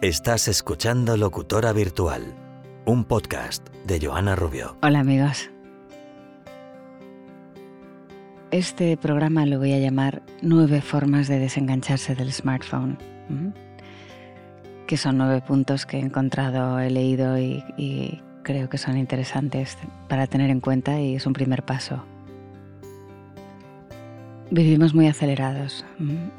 Estás 0.00 0.48
escuchando 0.48 1.16
Locutora 1.16 1.72
Virtual, 1.72 2.34
un 2.84 3.04
podcast 3.04 3.66
de 3.86 4.04
Joana 4.04 4.36
Rubio. 4.36 4.76
Hola 4.82 5.00
amigos. 5.00 5.50
Este 8.50 8.96
programa 8.96 9.46
lo 9.46 9.58
voy 9.58 9.72
a 9.72 9.78
llamar 9.78 10.22
Nueve 10.42 10.82
formas 10.82 11.28
de 11.28 11.38
desengancharse 11.38 12.14
del 12.14 12.32
smartphone, 12.32 12.98
que 14.86 14.96
son 14.96 15.16
nueve 15.16 15.40
puntos 15.40 15.86
que 15.86 15.96
he 15.96 16.00
encontrado, 16.00 16.78
he 16.80 16.90
leído 16.90 17.38
y, 17.38 17.64
y 17.78 18.20
creo 18.42 18.68
que 18.68 18.78
son 18.78 18.98
interesantes 18.98 19.78
para 20.08 20.26
tener 20.26 20.50
en 20.50 20.60
cuenta 20.60 21.00
y 21.00 21.14
es 21.14 21.24
un 21.24 21.32
primer 21.32 21.64
paso. 21.64 22.04
Vivimos 24.54 24.94
muy 24.94 25.08
acelerados 25.08 25.84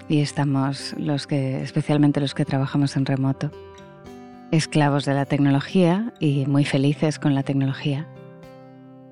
y 0.08 0.22
estamos 0.22 0.96
los 0.98 1.28
que, 1.28 1.62
especialmente 1.62 2.22
los 2.22 2.34
que 2.34 2.46
trabajamos 2.46 2.96
en 2.96 3.06
remoto, 3.06 3.52
esclavos 4.52 5.04
de 5.04 5.14
la 5.14 5.26
tecnología 5.26 6.14
y 6.22 6.46
muy 6.46 6.64
felices 6.64 7.20
con 7.20 7.36
la 7.36 7.44
tecnología. 7.44 8.08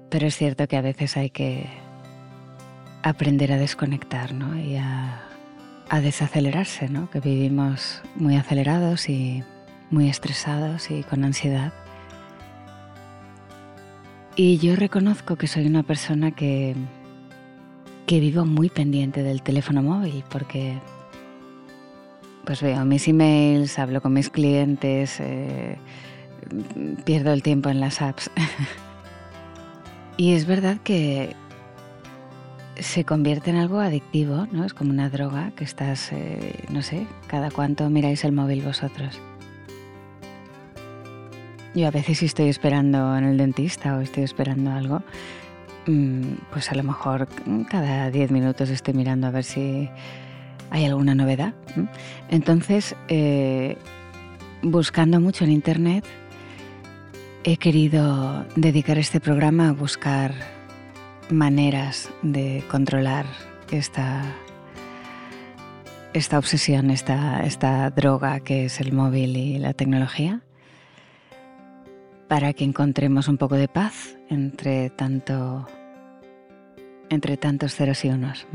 Pero 0.09 0.27
es 0.27 0.37
cierto 0.37 0.69
que 0.69 0.77
a 0.77 0.81
veces 0.81 1.17
hay 1.17 1.29
que 1.31 1.65
aprender 3.01 3.51
a 3.51 3.57
desconectar 3.57 4.29
y 4.65 4.77
a, 4.77 5.21
desacelerarse, 6.01 6.87
¿no? 6.87 7.09
que 7.09 7.19
vivimos 7.19 8.01
muy 8.15 8.37
acelerados 8.37 9.09
y 9.09 9.43
muy 9.91 10.07
estresados 10.07 10.89
y 10.89 11.03
con 11.03 11.25
ansiedad. 11.25 11.73
Y 14.37 14.59
yo 14.59 14.77
reconozco 14.77 15.35
que 15.35 15.47
soy 15.47 15.67
una 15.67 15.83
persona 15.83 16.31
que 16.31 16.73
que 18.05 18.19
vivo 18.19 18.45
muy 18.45 18.69
pendiente 18.69 19.23
del 19.23 19.41
teléfono 19.41 19.81
móvil 19.81 20.23
porque 20.29 20.79
pues 22.45 22.61
veo 22.61 22.83
mis 22.85 23.07
emails, 23.07 23.79
hablo 23.79 24.01
con 24.01 24.13
mis 24.13 24.29
clientes, 24.29 25.19
eh, 25.19 25.77
pierdo 27.05 27.31
el 27.31 27.41
tiempo 27.41 27.69
en 27.69 27.79
las 27.79 28.01
apps. 28.01 28.29
y 30.17 30.33
es 30.33 30.45
verdad 30.45 30.77
que 30.83 31.35
se 32.77 33.05
convierte 33.05 33.51
en 33.51 33.57
algo 33.57 33.79
adictivo, 33.79 34.47
¿no? 34.51 34.65
Es 34.65 34.73
como 34.73 34.91
una 34.91 35.09
droga 35.09 35.51
que 35.55 35.63
estás, 35.63 36.11
eh, 36.11 36.65
no 36.69 36.81
sé, 36.81 37.07
cada 37.27 37.49
cuánto 37.51 37.89
miráis 37.89 38.23
el 38.25 38.33
móvil 38.33 38.61
vosotros. 38.61 39.19
Yo 41.75 41.87
a 41.87 41.91
veces 41.91 42.19
si 42.19 42.25
estoy 42.25 42.49
esperando 42.49 43.17
en 43.17 43.23
el 43.23 43.37
dentista 43.37 43.97
o 43.97 44.01
estoy 44.01 44.23
esperando 44.23 44.71
algo, 44.71 45.01
pues 46.51 46.71
a 46.71 46.75
lo 46.75 46.83
mejor 46.83 47.27
cada 47.69 48.09
10 48.09 48.31
minutos 48.31 48.69
estoy 48.69 48.93
mirando 48.93 49.27
a 49.27 49.31
ver 49.31 49.43
si 49.43 49.89
hay 50.69 50.85
alguna 50.85 51.15
novedad. 51.15 51.53
Entonces, 52.29 52.95
eh, 53.07 53.77
buscando 54.61 55.19
mucho 55.19 55.43
en 55.43 55.51
Internet, 55.51 56.05
he 57.43 57.57
querido 57.57 58.45
dedicar 58.55 58.97
este 58.97 59.19
programa 59.19 59.69
a 59.69 59.73
buscar 59.73 60.33
maneras 61.29 62.09
de 62.21 62.63
controlar 62.69 63.25
esta, 63.71 64.23
esta 66.13 66.37
obsesión, 66.37 66.89
esta, 66.89 67.43
esta 67.43 67.89
droga 67.89 68.39
que 68.39 68.65
es 68.65 68.79
el 68.79 68.93
móvil 68.93 69.35
y 69.35 69.57
la 69.57 69.73
tecnología 69.73 70.41
para 72.33 72.51
que 72.53 72.63
encontremos 72.63 73.27
un 73.27 73.37
poco 73.37 73.57
de 73.57 73.67
paz 73.67 74.17
entre 74.27 74.89
tanto 74.89 75.67
entre 77.11 77.37
tantos 77.37 77.75
ceros 77.75 78.03
y 78.05 78.09
unos. 78.09 78.47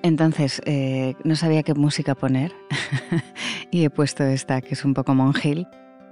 Entonces, 0.00 0.62
eh, 0.64 1.16
no 1.24 1.34
sabía 1.34 1.64
qué 1.64 1.74
música 1.74 2.14
poner 2.14 2.52
y 3.72 3.82
he 3.82 3.90
puesto 3.90 4.22
esta 4.22 4.60
que 4.60 4.74
es 4.74 4.84
un 4.84 4.94
poco 4.94 5.12
monjil, 5.16 5.66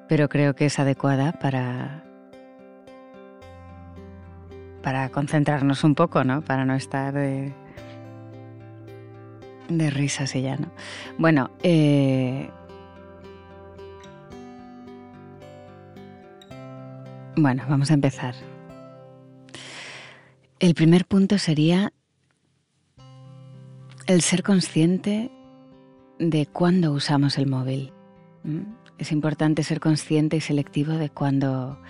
pero 0.09 0.29
creo 0.29 0.57
que 0.57 0.67
es 0.67 0.81
adecuada 0.81 1.39
para, 1.39 2.03
para 4.83 5.09
concentrarnos 5.11 5.85
un 5.85 5.95
poco, 5.95 6.25
¿no? 6.25 6.43
Para 6.43 6.65
no 6.65 6.75
estar 6.75 7.15
de, 7.15 7.53
de 9.69 9.91
risas 9.91 10.35
y 10.35 10.43
ya, 10.43 10.57
¿no? 10.57 10.73
Bueno, 11.17 11.53
eh, 11.63 12.51
Bueno, 17.41 17.63
vamos 17.69 17.93
a 17.93 17.95
empezar. 17.95 18.35
El 20.59 20.75
primer 20.75 21.05
punto 21.07 21.39
sería 21.39 21.93
el 24.09 24.23
ser 24.23 24.43
consciente 24.43 25.31
de 26.19 26.47
cuándo 26.47 26.93
usamos 26.93 27.39
el 27.39 27.47
móvil. 27.47 27.93
Es 28.99 29.13
importante 29.13 29.63
ser 29.63 29.79
consciente 29.79 30.37
y 30.37 30.41
selectivo 30.41 30.95
de 30.95 31.11
cuándo 31.11 31.81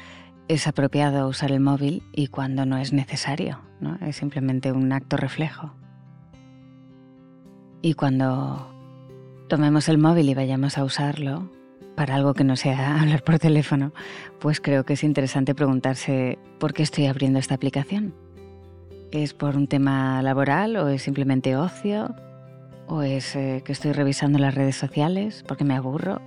es 0.49 0.67
apropiado 0.67 1.27
usar 1.27 1.51
el 1.51 1.61
móvil 1.61 2.03
y 2.13 2.27
cuándo 2.27 2.67
no 2.67 2.77
es 2.77 2.93
necesario. 2.93 3.61
¿no? 3.81 3.97
Es 4.07 4.17
simplemente 4.17 4.71
un 4.71 4.93
acto 4.93 5.17
reflejo. 5.17 5.73
Y 7.81 7.95
cuando 7.95 8.71
tomemos 9.49 9.89
el 9.89 9.97
móvil 9.97 10.29
y 10.29 10.35
vayamos 10.35 10.77
a 10.77 10.85
usarlo, 10.85 11.51
para 11.99 12.15
algo 12.15 12.33
que 12.33 12.45
no 12.45 12.55
sea 12.55 12.97
hablar 13.01 13.25
por 13.25 13.41
teléfono, 13.41 13.93
pues 14.39 14.61
creo 14.61 14.85
que 14.85 14.93
es 14.93 15.03
interesante 15.03 15.53
preguntarse 15.53 16.39
por 16.61 16.73
qué 16.73 16.85
estoy 16.85 17.07
abriendo 17.07 17.41
esta 17.41 17.57
aplicación. 17.57 18.15
¿Es 19.11 19.35
por 19.35 19.57
un 19.57 19.67
tema 19.67 20.23
laboral 20.23 20.77
o 20.77 20.89
es 20.89 21.03
simplemente 21.03 21.57
ocio? 21.57 22.15
¿O 22.87 23.03
es 23.03 23.35
eh, 23.35 23.63
que 23.65 23.73
estoy 23.73 23.91
revisando 23.91 24.39
las 24.39 24.55
redes 24.55 24.77
sociales 24.77 25.45
porque 25.49 25.65
me 25.65 25.75
aburro? 25.75 26.21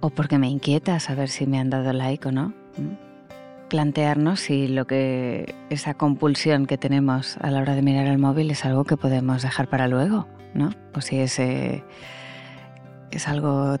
¿O 0.00 0.10
porque 0.10 0.36
me 0.36 0.50
inquieta 0.50 1.00
saber 1.00 1.30
si 1.30 1.46
me 1.46 1.58
han 1.58 1.70
dado 1.70 1.94
like 1.94 2.28
o 2.28 2.32
no? 2.32 2.48
¿Mm? 2.76 3.68
Plantearnos 3.70 4.40
si 4.40 4.68
lo 4.68 4.86
que 4.86 5.54
esa 5.70 5.94
compulsión 5.94 6.66
que 6.66 6.76
tenemos 6.76 7.38
a 7.38 7.50
la 7.50 7.62
hora 7.62 7.74
de 7.74 7.80
mirar 7.80 8.08
el 8.08 8.18
móvil 8.18 8.50
es 8.50 8.66
algo 8.66 8.84
que 8.84 8.98
podemos 8.98 9.40
dejar 9.40 9.68
para 9.68 9.88
luego, 9.88 10.28
¿no? 10.52 10.70
O 10.94 11.00
si 11.00 11.18
es, 11.18 11.38
eh, 11.38 11.82
es 13.10 13.26
algo 13.26 13.78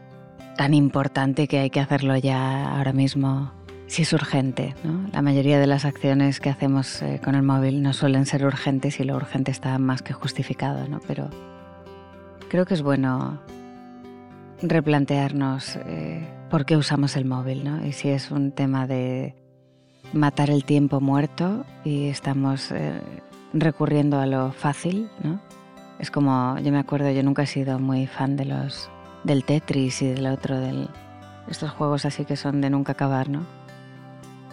tan 0.56 0.74
importante 0.74 1.48
que 1.48 1.58
hay 1.58 1.70
que 1.70 1.80
hacerlo 1.80 2.16
ya 2.16 2.76
ahora 2.76 2.92
mismo 2.92 3.52
si 3.86 4.02
es 4.02 4.12
urgente. 4.12 4.74
¿no? 4.84 5.08
La 5.12 5.20
mayoría 5.22 5.58
de 5.58 5.66
las 5.66 5.84
acciones 5.84 6.40
que 6.40 6.48
hacemos 6.48 7.02
eh, 7.02 7.20
con 7.22 7.34
el 7.34 7.42
móvil 7.42 7.82
no 7.82 7.92
suelen 7.92 8.24
ser 8.26 8.44
urgentes 8.46 8.98
y 9.00 9.04
lo 9.04 9.16
urgente 9.16 9.50
está 9.50 9.78
más 9.78 10.02
que 10.02 10.14
justificado, 10.14 10.88
¿no? 10.88 11.00
pero 11.06 11.28
creo 12.48 12.64
que 12.64 12.74
es 12.74 12.82
bueno 12.82 13.40
replantearnos 14.62 15.76
eh, 15.76 16.26
por 16.48 16.64
qué 16.64 16.76
usamos 16.76 17.16
el 17.16 17.24
móvil 17.24 17.64
¿no? 17.64 17.84
y 17.84 17.92
si 17.92 18.08
es 18.08 18.30
un 18.30 18.52
tema 18.52 18.86
de 18.86 19.34
matar 20.12 20.50
el 20.50 20.64
tiempo 20.64 21.00
muerto 21.00 21.64
y 21.84 22.06
estamos 22.06 22.70
eh, 22.70 23.00
recurriendo 23.52 24.20
a 24.20 24.26
lo 24.26 24.52
fácil. 24.52 25.10
¿no? 25.22 25.40
Es 25.98 26.10
como, 26.10 26.58
yo 26.60 26.72
me 26.72 26.78
acuerdo, 26.78 27.10
yo 27.10 27.22
nunca 27.22 27.42
he 27.42 27.46
sido 27.46 27.78
muy 27.78 28.06
fan 28.06 28.36
de 28.36 28.46
los 28.46 28.90
del 29.24 29.44
Tetris 29.44 30.02
y 30.02 30.08
del 30.08 30.26
otro, 30.26 30.58
de 30.58 30.88
estos 31.48 31.70
juegos 31.70 32.04
así 32.04 32.24
que 32.24 32.36
son 32.36 32.60
de 32.60 32.70
nunca 32.70 32.92
acabar, 32.92 33.28
¿no? 33.28 33.46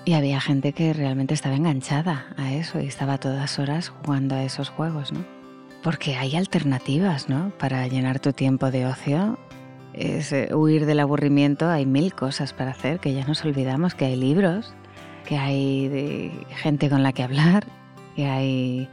Y 0.06 0.14
había 0.14 0.42
gente 0.42 0.74
que 0.74 0.94
realmente 0.94 1.34
estaba 1.34 1.56
enganchada 1.56 2.28
a 2.38 2.54
eso 2.54 2.80
y 2.80 2.88
estaba 2.88 3.18
todas 3.18 3.60
horas 3.60 3.90
jugando 3.90 4.36
a 4.36 4.44
esos 4.44 4.70
juegos, 4.70 5.12
¿no? 5.12 5.24
Porque 5.84 6.16
hay 6.16 6.36
alternativas, 6.36 7.30
¿no? 7.30 7.52
Para 7.58 7.88
llenar 7.88 8.20
tu 8.20 8.34
tiempo 8.34 8.72
de 8.72 8.86
ocio. 8.86 9.38
Es 9.94 10.32
eh, 10.32 10.54
huir 10.54 10.86
del 10.86 11.00
aburrimiento, 11.00 11.70
hay 11.70 11.86
mil 11.86 12.14
cosas 12.14 12.54
para 12.54 12.72
hacer, 12.72 13.00
que 13.00 13.14
ya 13.14 13.26
nos 13.26 13.44
olvidamos, 13.44 13.96
que 13.96 14.06
hay 14.06 14.16
libros, 14.16 14.74
que 15.26 15.38
hay 15.38 16.32
gente 16.50 16.90
con 16.90 17.04
la 17.04 17.12
que 17.12 17.24
hablar, 17.24 17.66
que 18.16 18.28
hay 18.28 18.90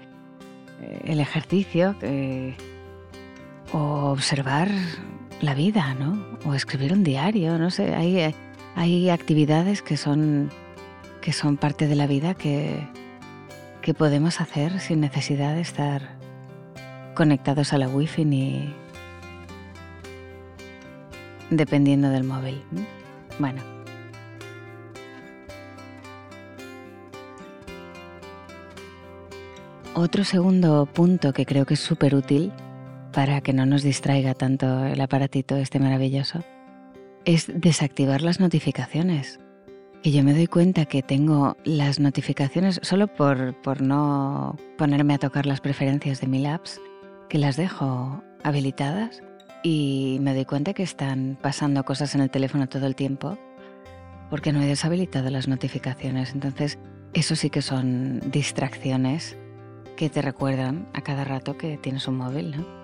eh, 0.80 1.00
el 1.04 1.20
ejercicio, 1.20 1.94
o 3.72 4.10
observar 4.10 4.68
la 5.40 5.54
vida, 5.54 5.94
¿no? 5.94 6.38
O 6.44 6.54
escribir 6.54 6.92
un 6.92 7.04
diario, 7.04 7.58
no 7.58 7.70
sé, 7.70 7.94
hay, 7.94 8.34
hay 8.74 9.10
actividades 9.10 9.82
que 9.82 9.96
son, 9.96 10.50
que 11.20 11.32
son 11.32 11.56
parte 11.56 11.86
de 11.86 11.94
la 11.94 12.06
vida 12.06 12.34
que, 12.34 12.86
que 13.82 13.94
podemos 13.94 14.40
hacer 14.40 14.80
sin 14.80 15.00
necesidad 15.00 15.54
de 15.54 15.60
estar 15.60 16.16
conectados 17.14 17.72
a 17.72 17.78
la 17.78 17.88
wifi 17.88 18.24
ni 18.24 18.74
dependiendo 21.50 22.10
del 22.10 22.24
móvil. 22.24 22.62
Bueno. 23.38 23.62
Otro 29.94 30.24
segundo 30.24 30.86
punto 30.86 31.32
que 31.32 31.46
creo 31.46 31.64
que 31.64 31.74
es 31.74 31.80
súper 31.80 32.14
útil 32.14 32.52
para 33.16 33.40
que 33.40 33.54
no 33.54 33.64
nos 33.64 33.82
distraiga 33.82 34.34
tanto 34.34 34.84
el 34.84 35.00
aparatito 35.00 35.56
este 35.56 35.80
maravilloso, 35.80 36.44
es 37.24 37.50
desactivar 37.50 38.20
las 38.20 38.40
notificaciones. 38.40 39.40
Y 40.02 40.12
yo 40.12 40.22
me 40.22 40.34
doy 40.34 40.46
cuenta 40.46 40.84
que 40.84 41.00
tengo 41.02 41.56
las 41.64 41.98
notificaciones 41.98 42.78
solo 42.82 43.06
por, 43.06 43.54
por 43.62 43.80
no 43.80 44.58
ponerme 44.76 45.14
a 45.14 45.18
tocar 45.18 45.46
las 45.46 45.62
preferencias 45.62 46.20
de 46.20 46.26
mil 46.26 46.44
apps, 46.44 46.78
que 47.30 47.38
las 47.38 47.56
dejo 47.56 48.22
habilitadas 48.44 49.22
y 49.62 50.18
me 50.20 50.34
doy 50.34 50.44
cuenta 50.44 50.74
que 50.74 50.82
están 50.82 51.38
pasando 51.40 51.86
cosas 51.86 52.14
en 52.14 52.20
el 52.20 52.28
teléfono 52.28 52.68
todo 52.68 52.86
el 52.86 52.96
tiempo 52.96 53.38
porque 54.28 54.52
no 54.52 54.60
he 54.60 54.66
deshabilitado 54.66 55.30
las 55.30 55.48
notificaciones. 55.48 56.34
Entonces, 56.34 56.78
eso 57.14 57.34
sí 57.34 57.48
que 57.48 57.62
son 57.62 58.20
distracciones 58.30 59.38
que 59.96 60.10
te 60.10 60.20
recuerdan 60.20 60.86
a 60.92 61.00
cada 61.00 61.24
rato 61.24 61.56
que 61.56 61.78
tienes 61.78 62.06
un 62.08 62.18
móvil, 62.18 62.58
¿no? 62.58 62.75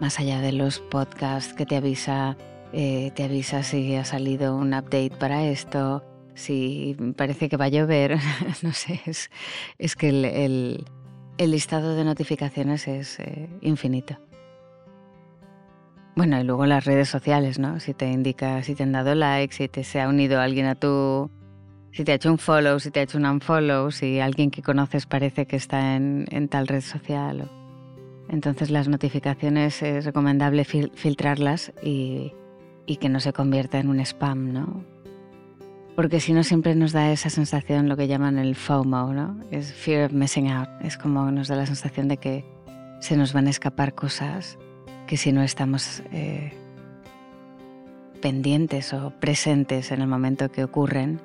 Más 0.00 0.18
allá 0.18 0.40
de 0.40 0.52
los 0.52 0.80
podcasts 0.80 1.52
que 1.52 1.66
te 1.66 1.76
avisa, 1.76 2.36
eh, 2.72 3.12
te 3.14 3.24
avisa 3.24 3.62
si 3.62 3.94
ha 3.96 4.04
salido 4.04 4.56
un 4.56 4.72
update 4.72 5.12
para 5.18 5.44
esto, 5.44 6.02
si 6.34 6.96
parece 7.16 7.48
que 7.48 7.56
va 7.56 7.66
a 7.66 7.68
llover, 7.68 8.16
no 8.62 8.72
sé, 8.72 9.00
es, 9.06 9.96
que 9.96 10.08
el, 10.08 10.84
listado 11.38 11.94
de 11.94 12.04
notificaciones 12.04 12.88
es 12.88 13.20
eh, 13.20 13.48
infinito. 13.60 14.18
Bueno, 16.16 16.40
y 16.40 16.44
luego 16.44 16.66
las 16.66 16.84
redes 16.84 17.08
sociales, 17.08 17.58
¿no? 17.58 17.80
Si 17.80 17.94
te 17.94 18.10
indica, 18.10 18.62
si 18.62 18.74
te 18.74 18.82
han 18.82 18.92
dado 18.92 19.14
like, 19.14 19.54
si 19.54 19.68
te 19.68 19.84
se 19.84 20.00
ha 20.00 20.08
unido 20.08 20.40
alguien 20.40 20.66
a 20.66 20.74
tu... 20.74 21.30
Si 21.92 22.04
te 22.04 22.12
ha 22.12 22.14
hecho 22.14 22.30
un 22.30 22.38
follow, 22.38 22.78
si 22.78 22.90
te 22.90 23.00
ha 23.00 23.02
hecho 23.02 23.18
un 23.18 23.26
unfollow, 23.26 23.90
si 23.90 24.20
alguien 24.20 24.50
que 24.50 24.62
conoces 24.62 25.06
parece 25.06 25.46
que 25.46 25.56
está 25.56 25.96
en, 25.96 26.48
tal 26.48 26.68
red 26.68 26.82
social. 26.82 27.50
Entonces 28.30 28.70
las 28.70 28.86
notificaciones 28.86 29.82
es 29.82 30.04
recomendable 30.04 30.64
filtrarlas 30.64 31.72
y, 31.82 32.32
que 33.00 33.08
no 33.08 33.20
se 33.20 33.32
convierta 33.32 33.78
en 33.78 33.88
un 33.88 34.00
spam, 34.00 34.52
¿no? 34.52 34.84
Porque 35.96 36.20
si 36.20 36.32
no 36.32 36.44
siempre 36.44 36.74
nos 36.74 36.92
da 36.92 37.12
esa 37.12 37.28
sensación, 37.28 37.88
lo 37.88 37.96
que 37.96 38.06
llaman 38.06 38.38
el 38.38 38.54
FOMO, 38.54 39.12
¿no? 39.12 39.36
Es 39.50 39.72
fear 39.72 40.06
of 40.06 40.12
missing 40.12 40.48
out. 40.48 40.68
Es 40.80 40.96
como 40.96 41.30
nos 41.30 41.48
da 41.48 41.56
la 41.56 41.66
sensación 41.66 42.08
de 42.08 42.16
que 42.16 42.44
se 43.00 43.16
nos 43.16 43.32
van 43.32 43.48
a 43.48 43.50
escapar 43.50 43.94
cosas 43.94 44.58
que 45.06 45.16
si 45.16 45.32
no 45.32 45.42
estamos 45.42 46.02
eh, 46.12 46.52
pendientes 48.22 48.92
o 48.92 49.10
presentes 49.18 49.90
en 49.90 50.02
el 50.02 50.08
momento 50.08 50.50
que 50.50 50.62
ocurren, 50.62 51.20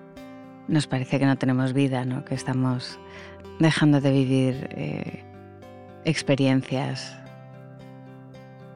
nos 0.68 0.88
parece 0.88 1.19
que 1.19 1.25
no 1.28 1.38
tenemos 1.38 1.74
vida, 1.74 2.04
¿no? 2.04 2.25
que 2.25 2.34
estamos 2.34 3.00
dejando 3.60 4.02
de 4.02 4.12
vivir 4.12 4.69
eh, 4.72 5.24
experiencias 6.06 7.18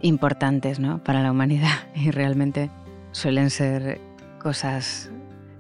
importantes 0.02 0.80
¿no? 0.80 1.04
para 1.04 1.24
la 1.24 1.32
humanidad 1.32 1.78
y 1.96 2.12
realmente 2.12 2.70
suelen 3.12 3.50
ser 3.50 4.00
cosas 4.40 5.10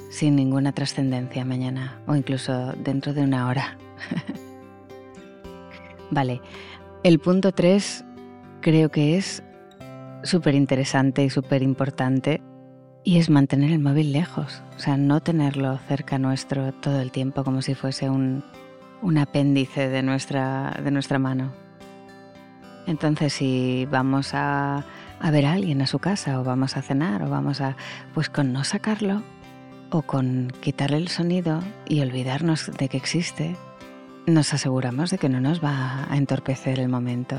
sin 0.10 0.36
ninguna 0.36 0.72
trascendencia 0.72 1.46
mañana 1.46 2.02
o 2.08 2.16
incluso 2.16 2.74
dentro 2.74 3.14
de 3.14 3.22
una 3.22 3.48
hora. 3.48 3.78
vale, 6.12 6.42
el 7.04 7.20
punto 7.20 7.52
3 7.52 8.06
creo 8.62 8.90
que 8.90 9.18
es 9.18 9.44
súper 10.24 10.56
interesante 10.56 11.24
y 11.24 11.30
súper 11.30 11.62
importante 11.62 12.42
y 13.04 13.18
es 13.18 13.30
mantener 13.30 13.72
el 13.72 13.80
móvil 13.80 14.12
lejos, 14.12 14.62
o 14.76 14.80
sea, 14.80 14.98
no 14.98 15.22
tenerlo 15.22 15.78
cerca 15.88 16.18
nuestro 16.20 16.74
todo 16.74 17.00
el 17.00 17.12
tiempo 17.12 17.44
como 17.44 17.62
si 17.62 17.74
fuese 17.74 18.10
un, 18.10 18.44
apéndice 19.18 19.90
de 19.90 20.04
nuestra, 20.04 20.80
de 20.84 20.92
nuestra 20.92 21.20
mano. 21.20 21.52
Entonces, 22.88 23.34
si 23.34 23.88
vamos 23.92 24.34
a, 24.34 24.84
a 25.20 25.32
ver 25.32 25.46
a 25.46 25.54
alguien 25.54 25.82
a 25.82 25.88
su 25.88 26.00
casa 26.00 26.40
o 26.40 26.44
vamos 26.44 26.78
a 26.78 26.82
cenar 26.82 27.24
o 27.24 27.30
vamos 27.30 27.62
a, 27.62 27.76
pues 28.14 28.30
con 28.30 28.52
no 28.52 28.64
sacarlo 28.64 29.22
o 29.92 30.02
con 30.02 30.52
quitarle 30.62 30.98
el 30.98 31.08
sonido 31.08 31.62
y 31.88 32.02
olvidarnos 32.02 32.72
de 32.78 32.90
que 32.90 32.98
existe, 32.98 33.56
nos 34.26 34.54
aseguramos 34.54 35.10
de 35.10 35.18
que 35.18 35.30
no 35.30 35.42
nos 35.42 35.64
va 35.64 36.06
a 36.10 36.18
entorpecer 36.18 36.80
el 36.80 36.90
momento. 36.90 37.38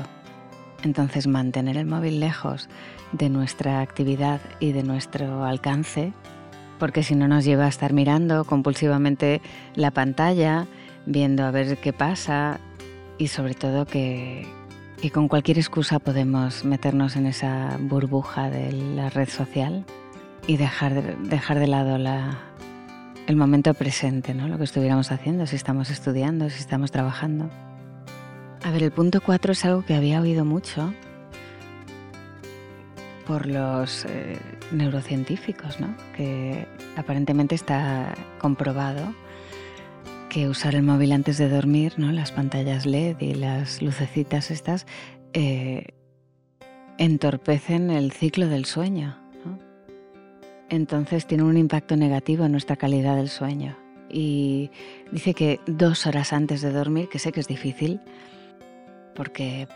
Entonces 0.83 1.27
mantener 1.27 1.77
el 1.77 1.85
móvil 1.85 2.19
lejos 2.19 2.67
de 3.11 3.29
nuestra 3.29 3.81
actividad 3.81 4.41
y 4.59 4.71
de 4.71 4.83
nuestro 4.83 5.45
alcance, 5.45 6.13
porque 6.79 7.03
si 7.03 7.15
no 7.15 7.27
nos 7.27 7.45
lleva 7.45 7.65
a 7.65 7.69
estar 7.69 7.93
mirando 7.93 8.45
compulsivamente 8.45 9.41
la 9.75 9.91
pantalla, 9.91 10.65
viendo 11.05 11.43
a 11.43 11.51
ver 11.51 11.77
qué 11.77 11.93
pasa 11.93 12.59
y 13.17 13.27
sobre 13.27 13.53
todo 13.53 13.85
que, 13.85 14.47
con 15.13 15.27
cualquier 15.27 15.57
excusa 15.57 15.99
podemos 15.99 16.65
meternos 16.65 17.15
en 17.15 17.25
esa 17.25 17.77
burbuja 17.79 18.49
de 18.49 18.71
la 18.71 19.09
red 19.09 19.29
social 19.29 19.85
y 20.47 20.57
dejar 20.57 20.93
de, 20.95 21.15
dejar 21.29 21.59
de 21.59 21.67
lado 21.67 21.97
el 23.27 23.35
momento 23.35 23.73
presente, 23.73 24.33
¿no? 24.33 24.47
lo 24.47 24.57
que 24.57 24.63
estuviéramos 24.63 25.11
haciendo, 25.11 25.45
si 25.45 25.55
estamos 25.55 25.89
estudiando, 25.89 26.49
si 26.49 26.59
estamos 26.59 26.91
trabajando. 26.91 27.49
A 28.63 28.71
ver, 28.71 28.83
el 28.83 28.91
punto 28.91 29.21
4 29.21 29.53
es 29.53 29.65
algo 29.65 29.85
que 29.85 29.95
había 29.95 30.21
oído 30.21 30.45
mucho 30.45 30.93
por 33.25 33.45
los 33.45 34.05
eh, 34.05 34.37
neurocientíficos, 34.71 35.79
¿no? 35.79 35.95
que 36.15 36.67
aparentemente 36.97 37.55
está 37.55 38.13
comprobado 38.39 39.13
que 40.31 40.47
usar 40.47 40.75
el 40.75 40.83
móvil 40.83 41.11
antes 41.11 41.37
de 41.37 41.49
dormir, 41.49 41.95
¿no? 41.97 42.09
las 42.13 42.31
pantallas 42.31 42.85
LED 42.85 43.19
y 43.19 43.33
las 43.33 43.81
lucecitas 43.81 44.49
estas, 44.49 44.87
eh, 45.33 45.87
entorpecen 46.97 47.91
el 47.91 48.13
ciclo 48.13 48.47
del 48.47 48.63
sueño. 48.63 49.17
Entonces 50.69 51.27
tiene 51.27 51.43
un 51.43 51.57
impacto 51.57 51.97
negativo 51.97 52.45
en 52.45 52.53
nuestra 52.53 52.77
calidad 52.77 53.17
del 53.17 53.27
sueño. 53.27 53.77
Y 54.09 54.71
dice 55.11 55.33
que 55.33 55.59
dos 55.67 56.07
horas 56.07 56.31
antes 56.31 56.61
de 56.61 56.71
dormir, 56.71 57.09
que 57.09 57.19
sé 57.19 57.33
que 57.33 57.41
es 57.41 57.47
difícil, 57.49 57.99
porque 59.15 59.67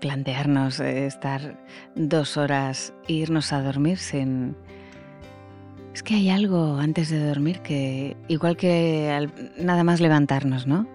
plantearnos 0.00 0.80
estar 0.80 1.56
dos 1.94 2.36
horas 2.36 2.92
e 3.06 3.12
irnos 3.12 3.52
a 3.52 3.62
dormir 3.62 3.98
sin... 3.98 4.56
Es 5.94 6.02
que 6.02 6.14
hay 6.14 6.30
algo 6.30 6.76
antes 6.76 7.10
de 7.10 7.26
dormir 7.26 7.60
que, 7.60 8.16
igual 8.28 8.56
que 8.56 9.28
nada 9.58 9.82
más 9.82 10.00
levantarnos, 10.00 10.66
¿no? 10.66 10.86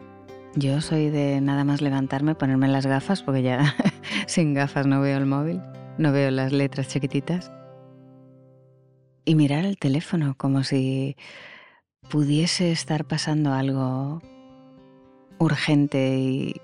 Yo 0.55 0.79
soy 0.79 1.09
de 1.09 1.41
nada 1.41 1.65
más 1.65 1.81
levantarme, 1.81 2.33
ponerme 2.33 2.69
las 2.69 2.85
gafas, 2.85 3.21
porque 3.21 3.43
ya 3.43 3.75
sin 4.27 4.53
gafas 4.53 4.87
no 4.87 5.01
veo 5.01 5.17
el 5.17 5.25
móvil, 5.25 5.61
no 5.97 6.13
veo 6.13 6.31
las 6.31 6.53
letras 6.53 6.87
chiquititas. 6.87 7.51
Y 9.25 9.35
mirar 9.35 9.65
el 9.65 9.77
teléfono 9.77 10.35
como 10.37 10.63
si 10.63 11.17
pudiese 12.09 12.71
estar 12.71 13.05
pasando 13.05 13.51
algo 13.51 14.21
urgente 15.39 16.17
y, 16.19 16.61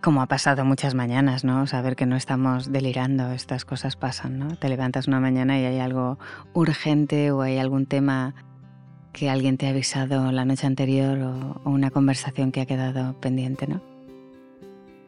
como 0.00 0.22
ha 0.22 0.26
pasado 0.26 0.64
muchas 0.64 0.94
mañanas, 0.94 1.44
¿no? 1.44 1.66
Saber 1.66 1.96
que 1.96 2.06
no 2.06 2.16
estamos 2.16 2.72
delirando, 2.72 3.32
estas 3.32 3.64
cosas 3.64 3.96
pasan, 3.96 4.38
¿no? 4.38 4.56
Te 4.56 4.68
levantas 4.68 5.08
una 5.08 5.20
mañana 5.20 5.58
y 5.58 5.64
hay 5.64 5.78
algo 5.78 6.18
urgente 6.54 7.30
o 7.32 7.42
hay 7.42 7.58
algún 7.58 7.86
tema 7.86 8.34
que 9.12 9.28
alguien 9.28 9.56
te 9.56 9.66
ha 9.66 9.70
avisado 9.70 10.32
la 10.32 10.44
noche 10.44 10.66
anterior 10.66 11.18
o, 11.18 11.60
una 11.68 11.90
conversación 11.90 12.52
que 12.52 12.60
ha 12.60 12.66
quedado 12.66 13.18
pendiente, 13.20 13.66
¿no? 13.66 13.82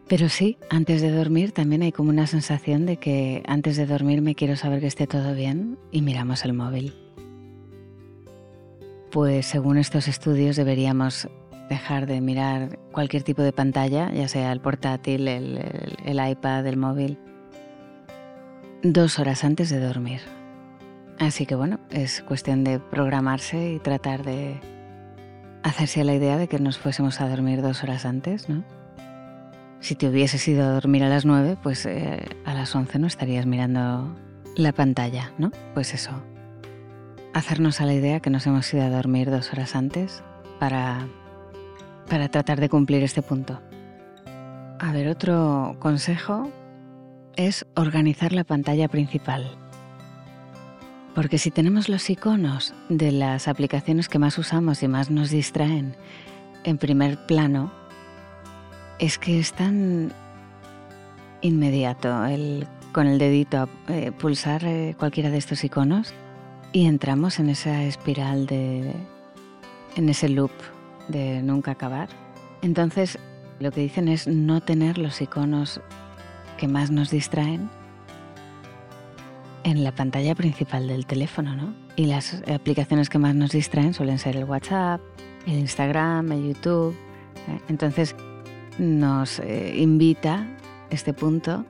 Pero 0.09 0.29
sí, 0.29 0.59
antes 0.69 1.01
de 1.01 1.11
dormir 1.11 1.53
también 1.53 1.83
hay 1.83 1.93
como 1.93 2.11
una 2.11 2.27
sensación 2.27 2.85
de 2.85 2.99
que 2.99 3.43
antes 3.47 3.77
de 3.77 3.87
dormir 3.87 4.21
me 4.21 4.35
quiero 4.35 4.57
saber 4.57 4.81
que 4.81 4.89
esté 4.89 5.07
todo 5.07 5.35
bien 5.35 5.79
y 5.91 6.03
miramos 6.03 6.45
el 6.45 6.53
móvil. 6.53 6.95
Pues 9.11 9.47
según 9.47 9.79
estos 9.79 10.09
estudios 10.09 10.57
deberíamos 10.57 11.29
dejar 11.69 12.07
de 12.07 12.21
mirar 12.21 12.79
cualquier 12.93 13.23
tipo 13.23 13.43
de 13.43 13.53
pantalla, 13.53 14.11
ya 14.13 14.29
sea 14.29 14.53
el 14.53 14.61
portátil, 14.61 15.29
el, 15.29 16.31
iPad, 16.31 16.67
el 16.67 16.77
móvil, 16.77 17.19
dos 18.83 19.19
horas 19.19 19.45
antes 19.45 19.71
de 19.71 19.81
dormir. 19.81 20.21
Así 21.19 21.47
que 21.47 21.55
bueno, 21.55 21.79
es 21.91 22.23
cuestión 22.23 22.65
de 22.65 22.79
programarse 22.79 23.73
y 23.73 23.79
tratar 23.79 24.25
de 24.25 24.61
hacerse 25.63 26.05
la 26.05 26.15
idea 26.15 26.37
de 26.37 26.49
que 26.49 26.59
nos 26.59 26.79
fuésemos 26.79 27.21
a 27.21 27.29
dormir 27.29 27.63
dos 27.63 27.83
horas 27.83 28.05
antes, 28.05 28.49
¿no? 28.49 28.65
Si 29.81 29.95
te 29.95 30.09
hubieses 30.09 30.47
ido 30.47 30.65
a 30.65 30.69
dormir 30.69 31.03
a 31.03 31.09
las 31.09 31.25
nueve, 31.25 31.57
pues 31.61 31.87
eh, 31.87 32.25
a 32.45 32.55
las 32.55 32.75
once 32.75 32.99
no 32.99 33.07
estarías 33.07 33.47
mirando 33.47 34.17
la 34.57 34.73
pantalla, 34.73 35.33
¿no? 35.39 35.51
Pues 35.75 35.95
eso. 35.95 36.13
Hacernos 37.35 37.81
a 37.81 37.87
la 37.87 37.95
idea 37.95 38.21
que 38.21 38.31
nos 38.31 38.47
hemos 38.47 38.73
ido 38.73 38.85
a 38.85 38.91
dormir 38.91 39.31
dos 39.31 39.53
horas 39.53 39.75
antes 39.75 40.23
para 40.59 41.09
para 42.13 42.29
tratar 42.29 42.61
de 42.61 42.69
cumplir 42.69 43.03
este 43.03 43.23
punto. 43.23 43.59
A 44.79 44.93
ver, 44.93 45.09
otro 45.09 45.77
consejo 45.79 46.53
es 47.37 47.65
organizar 47.75 48.35
la 48.35 48.45
pantalla 48.45 48.87
principal. 48.87 49.51
Porque 51.15 51.39
si 51.39 51.51
tenemos 51.51 51.89
los 51.89 52.11
iconos 52.11 52.75
de 52.91 53.13
las 53.13 53.49
aplicaciones 53.49 54.11
que 54.11 54.19
más 54.19 54.37
usamos 54.37 54.83
y 54.83 54.89
más 54.89 55.11
nos 55.11 55.31
distraen 55.31 55.97
en 56.65 56.77
primer 56.77 57.17
plano, 57.25 57.73
es 58.99 59.17
que 59.17 59.41
es 59.41 59.55
tan 59.55 60.13
inmediato 61.41 62.27
el 62.27 62.67
con 62.93 63.07
el 63.07 63.19
dedito 63.19 63.71
eh, 63.89 64.13
pulsar 64.13 64.65
eh, 64.67 64.95
cualquiera 64.99 65.31
de 65.31 65.39
estos 65.39 65.65
iconos 65.65 66.13
y 66.73 66.85
entramos 66.85 67.39
en 67.39 67.49
esa 67.49 67.85
espiral 67.85 68.45
de 68.45 68.93
en 69.97 70.09
ese 70.11 70.29
loop 70.29 70.53
de 71.09 71.43
nunca 71.43 71.73
acabar. 71.73 72.09
Entonces, 72.63 73.19
lo 73.61 73.71
que 73.71 73.81
dicen 73.81 74.09
es 74.09 74.27
no 74.27 74.61
tener 74.61 74.99
los 74.99 75.21
iconos 75.21 75.81
que 76.57 76.69
más 76.69 76.91
nos 76.91 77.11
distraen 77.11 77.71
en 79.65 79.85
la 79.85 79.93
pantalla 79.93 80.35
principal 80.35 80.89
del 80.89 81.07
teléfono, 81.07 81.55
¿no? 81.55 81.75
Y 81.97 82.07
las 82.07 82.43
aplicaciones 82.49 83.09
que 83.09 83.19
más 83.19 83.35
nos 83.35 83.53
distraen 83.53 83.95
suelen 83.95 84.19
ser 84.19 84.37
el 84.37 84.45
WhatsApp, 84.45 85.01
el 85.47 85.55
Instagram, 85.55 86.33
el 86.33 86.49
YouTube. 86.49 86.97
¿eh? 87.49 87.61
Entonces 87.69 88.17
nos 88.79 89.39
eh, 89.41 89.75
invita 89.77 90.47
este 90.91 91.13
punto 91.13 91.65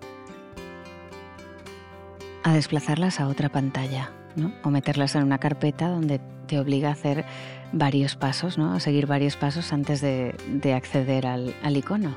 a 2.44 2.54
desplazarlas 2.54 3.20
a 3.20 3.28
otra 3.28 3.48
pantalla, 3.48 4.10
¿no? 4.36 4.52
O 4.62 4.70
meterlas 4.70 5.14
en 5.14 5.22
una 5.22 5.38
carpeta 5.38 5.88
donde 5.88 6.20
te 6.46 6.58
obliga 6.58 6.88
a 6.88 6.92
hacer 6.92 7.24
varios 7.72 8.16
pasos, 8.16 8.58
¿no? 8.58 8.74
A 8.74 8.80
seguir 8.80 9.06
varios 9.06 9.36
pasos 9.36 9.72
antes 9.72 10.00
de, 10.00 10.34
acceder 10.74 11.26
al, 11.26 11.54
icono. 11.76 12.14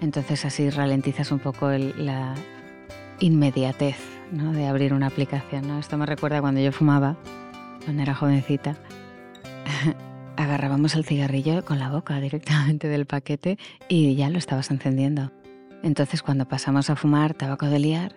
Entonces 0.00 0.44
así 0.44 0.70
ralentizas 0.70 1.32
un 1.32 1.40
poco 1.40 1.70
la 1.70 2.34
inmediatez 3.20 3.96
de 4.30 4.66
abrir 4.66 4.94
una 4.94 5.06
aplicación. 5.06 5.70
Esto 5.78 5.96
me 5.96 6.06
recuerda 6.06 6.40
cuando 6.40 6.60
yo 6.60 6.72
fumaba, 6.72 7.16
cuando 7.84 8.02
era 8.02 8.14
jovencita. 8.14 8.76
Agarrábamos 10.36 10.94
el 10.94 11.04
cigarrillo 11.04 11.64
con 11.64 11.78
la 11.80 11.90
boca 11.90 12.20
directamente 12.20 12.86
del 12.88 13.06
paquete 13.06 13.58
y 13.88 14.14
ya 14.14 14.30
lo 14.30 14.38
estabas 14.38 14.70
encendiendo. 14.70 15.32
Entonces 15.82 16.22
cuando 16.22 16.46
pasamos 16.46 16.90
a 16.90 16.96
fumar 16.96 17.34
tabaco 17.34 17.66
de 17.66 17.78
liar, 17.78 18.14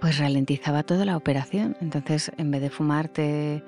pues 0.00 0.18
ralentizaba 0.18 0.82
toda 0.82 1.04
la 1.04 1.16
operación. 1.16 1.76
Entonces 1.80 2.32
en 2.36 2.50
vez 2.50 2.62
de 2.62 2.70
fumarte 2.70 3.62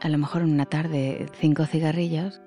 a 0.00 0.08
lo 0.08 0.18
mejor 0.18 0.42
en 0.42 0.52
una 0.52 0.66
tarde 0.66 1.26
cinco 1.38 1.66
cigarrillos, 1.66 2.40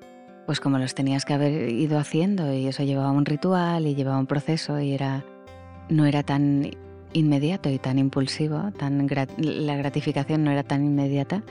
pues 0.46 0.60
como 0.60 0.78
los 0.78 0.96
tenías 0.96 1.26
que 1.26 1.34
haber 1.34 1.70
ido 1.70 2.00
haciendo 2.00 2.54
y 2.54 2.68
eso 2.68 2.84
llevaba 2.84 3.12
un 3.12 3.26
ritual 3.26 3.88
y 3.88 3.96
llevaba 3.96 4.20
un 4.20 4.28
proceso 4.28 4.80
y 4.80 4.94
era 4.94 5.24
no 5.90 6.06
era 6.06 6.24
tan 6.24 6.72
inmediato 7.14 7.70
y 7.70 7.80
tan 7.80 7.98
impulsivo, 7.98 8.72
tan 8.78 9.08
la 9.38 9.76
gratificación 9.76 10.44
no 10.44 10.52
era 10.52 10.64
tan 10.64 10.86
inmediata, 10.86 11.44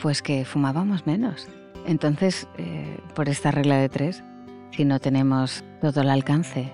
pues 0.00 0.22
que 0.22 0.44
fumábamos 0.44 1.06
menos. 1.06 1.48
Entonces, 1.86 2.48
eh, 2.56 2.98
por 3.14 3.28
esta 3.28 3.50
regla 3.50 3.76
de 3.76 3.90
tres, 3.90 4.24
si 4.70 4.84
no 4.84 4.98
tenemos 5.00 5.62
todo 5.80 6.00
el 6.00 6.08
alcance 6.08 6.72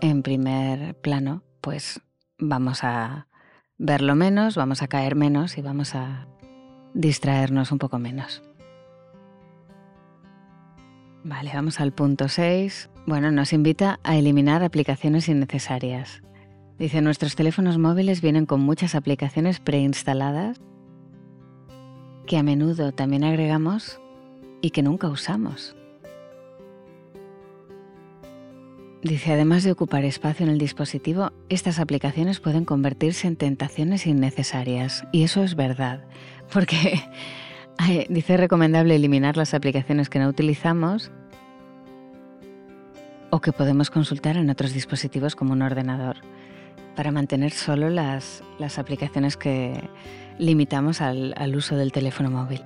en 0.00 0.22
primer 0.22 0.94
plano, 0.96 1.42
pues 1.60 2.00
vamos 2.38 2.84
a 2.84 3.26
verlo 3.78 4.14
menos, 4.14 4.56
vamos 4.56 4.82
a 4.82 4.88
caer 4.88 5.16
menos 5.16 5.58
y 5.58 5.62
vamos 5.62 5.94
a 5.94 6.26
distraernos 6.94 7.72
un 7.72 7.78
poco 7.78 7.98
menos. 7.98 8.42
Vale, 11.22 11.50
vamos 11.52 11.80
al 11.80 11.92
punto 11.92 12.28
6. 12.28 12.90
Bueno, 13.06 13.30
nos 13.30 13.52
invita 13.52 14.00
a 14.02 14.16
eliminar 14.16 14.62
aplicaciones 14.62 15.28
innecesarias. 15.28 16.22
Dice, 16.78 17.02
nuestros 17.02 17.36
teléfonos 17.36 17.76
móviles 17.76 18.22
vienen 18.22 18.46
con 18.46 18.60
muchas 18.60 18.94
aplicaciones 18.94 19.60
preinstaladas 19.60 20.60
que 22.26 22.38
a 22.38 22.42
menudo 22.42 22.92
también 22.92 23.24
agregamos 23.24 24.00
y 24.62 24.70
que 24.70 24.82
nunca 24.82 25.08
usamos. 25.08 25.76
Dice, 29.02 29.32
además 29.32 29.64
de 29.64 29.72
ocupar 29.72 30.04
espacio 30.04 30.44
en 30.44 30.52
el 30.52 30.58
dispositivo, 30.58 31.32
estas 31.48 31.78
aplicaciones 31.78 32.38
pueden 32.38 32.66
convertirse 32.66 33.26
en 33.26 33.36
tentaciones 33.36 34.06
innecesarias. 34.06 35.04
Y 35.10 35.22
eso 35.22 35.42
es 35.42 35.56
verdad, 35.56 36.04
porque 36.52 37.02
dice 38.10 38.36
recomendable 38.36 38.94
eliminar 38.94 39.38
las 39.38 39.54
aplicaciones 39.54 40.10
que 40.10 40.18
no 40.18 40.28
utilizamos 40.28 41.10
o 43.30 43.40
que 43.40 43.52
podemos 43.52 43.88
consultar 43.88 44.36
en 44.36 44.50
otros 44.50 44.74
dispositivos 44.74 45.34
como 45.34 45.54
un 45.54 45.62
ordenador, 45.62 46.16
para 46.94 47.10
mantener 47.10 47.52
solo 47.52 47.88
las, 47.88 48.42
aplicaciones 48.76 49.38
que 49.38 49.82
limitamos 50.38 51.00
al, 51.00 51.56
uso 51.56 51.76
del 51.76 51.92
teléfono 51.92 52.30
móvil. 52.30 52.60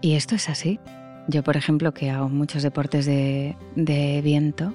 Y 0.00 0.14
esto 0.14 0.34
es 0.34 0.48
así. 0.48 0.80
Yo, 1.28 1.44
por 1.44 1.56
ejemplo, 1.56 1.92
que 1.92 2.10
hago 2.10 2.28
muchos 2.28 2.62
deportes 2.64 3.06
de 3.06 4.20
viento, 4.24 4.74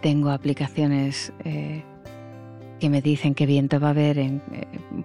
tengo 0.00 0.30
aplicaciones 0.30 1.32
eh, 1.44 1.84
que 2.78 2.88
me 2.88 3.02
dicen 3.02 3.34
qué 3.34 3.46
viento 3.46 3.78
va 3.78 3.88
a 3.88 3.90
haber 3.90 4.18
eh, 4.18 4.40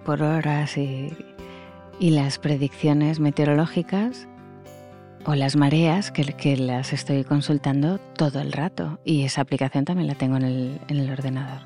por 0.04 0.22
horas 0.22 0.76
y, 0.76 1.12
las 1.98 2.38
predicciones 2.38 3.20
meteorológicas 3.20 4.28
o 5.24 5.34
las 5.34 5.56
mareas 5.56 6.10
que, 6.10 6.56
las 6.58 6.92
estoy 6.92 7.24
consultando 7.24 7.98
todo 7.98 8.40
el 8.40 8.52
rato 8.52 9.00
y 9.02 9.24
esa 9.24 9.40
aplicación 9.40 9.86
también 9.86 10.06
la 10.06 10.14
tengo 10.14 10.36
en 10.36 10.78
el, 10.88 11.10
ordenador. 11.10 11.62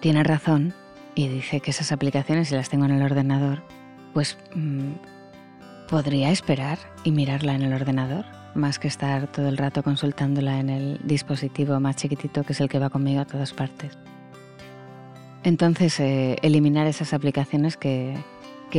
Tiene 0.00 0.22
razón 0.22 0.74
y 1.14 1.28
dice 1.28 1.60
que 1.60 1.70
esas 1.70 1.92
aplicaciones 1.92 2.48
si 2.48 2.54
las 2.54 2.68
tengo 2.68 2.84
en 2.84 2.92
el 2.92 3.02
ordenador, 3.02 3.62
pues 4.12 4.36
mm, 4.54 4.92
podría 5.88 6.30
esperar 6.30 6.78
y 7.02 7.12
mirarla 7.12 7.54
en 7.54 7.62
el 7.62 7.72
ordenador 7.72 8.39
más 8.54 8.78
que 8.78 8.88
estar 8.88 9.26
todo 9.28 9.48
el 9.48 9.56
rato 9.56 9.82
consultándola 9.82 10.58
en 10.58 10.70
el 10.70 11.00
dispositivo 11.04 11.78
más 11.80 11.96
chiquitito 11.96 12.42
que 12.42 12.52
es 12.52 12.60
el 12.60 12.68
que 12.68 12.78
va 12.78 12.90
conmigo 12.90 13.20
a 13.20 13.24
todas 13.24 13.52
partes. 13.52 13.96
Entonces, 15.42 15.98
eh, 16.00 16.36
eliminar 16.42 16.86
esas 16.86 17.14
aplicaciones 17.14 17.76
que, 17.76 18.18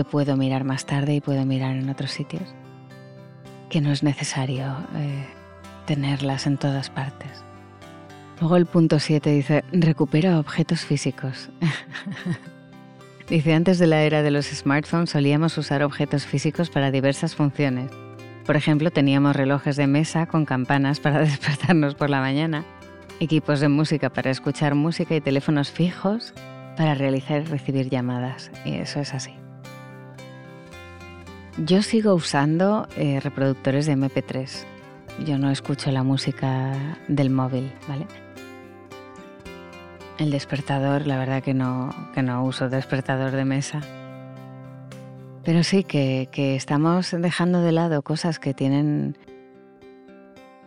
puedo 0.09 0.37
mirar 0.37 0.63
más 0.63 0.85
tarde 0.85 1.15
y 1.15 1.21
puedo 1.21 1.45
mirar 1.45 1.75
en 1.75 1.89
otros 1.89 2.11
sitios, 2.11 2.43
que 3.69 3.81
no 3.81 3.91
es 3.91 4.03
necesario 4.03 4.77
eh, 4.95 5.25
tenerlas 5.85 6.47
en 6.47 6.57
todas 6.57 6.89
partes. 6.89 7.43
Luego 8.39 8.55
el 8.55 8.65
punto 8.67 8.99
7 8.99 9.29
dice, 9.31 9.63
recupera 9.71 10.39
objetos 10.39 10.81
físicos. 10.81 11.49
dice, 13.29 13.53
antes 13.53 13.79
de 13.79 13.87
la 13.87 14.03
era 14.03 14.21
de 14.21 14.31
los 14.31 14.45
smartphones 14.45 15.09
solíamos 15.09 15.57
usar 15.57 15.83
objetos 15.83 16.25
físicos 16.25 16.69
para 16.69 16.89
diversas 16.89 17.35
funciones 17.35 17.91
por 18.45 18.55
ejemplo, 18.55 18.91
teníamos 18.91 19.35
relojes 19.35 19.75
de 19.75 19.87
mesa 19.87 20.25
con 20.25 20.45
campanas 20.45 20.99
para 20.99 21.19
despertarnos 21.21 21.95
por 21.95 22.09
la 22.09 22.19
mañana, 22.19 22.65
equipos 23.19 23.59
de 23.59 23.69
música 23.69 24.09
para 24.09 24.31
escuchar 24.31 24.75
música 24.75 25.15
y 25.15 25.21
teléfonos 25.21 25.71
fijos 25.71 26.33
para 26.77 26.95
realizar 26.95 27.41
y 27.41 27.45
recibir 27.45 27.89
llamadas. 27.89 28.51
Y 28.65 28.75
eso 28.75 28.99
es 28.99 29.13
así. 29.13 29.33
Yo 31.57 31.81
sigo 31.81 32.13
usando 32.15 32.87
eh, 32.95 33.19
reproductores 33.19 33.85
de 33.85 33.97
MP3. 33.97 34.65
Yo 35.25 35.37
no 35.37 35.51
escucho 35.51 35.91
la 35.91 36.01
música 36.01 36.97
del 37.07 37.29
móvil, 37.29 37.71
¿vale? 37.87 38.07
El 40.17 40.31
despertador, 40.31 41.05
la 41.07 41.17
verdad 41.17 41.43
que 41.43 41.53
no, 41.53 41.93
que 42.13 42.21
no 42.21 42.43
uso 42.43 42.69
despertador 42.69 43.31
de 43.31 43.45
mesa. 43.45 43.81
Pero 45.43 45.63
sí 45.63 45.83
que, 45.83 46.29
estamos 46.55 47.15
dejando 47.17 47.61
de 47.61 47.71
lado 47.71 48.01
cosas 48.03 48.39
que 48.39 48.53
tienen 48.53 49.17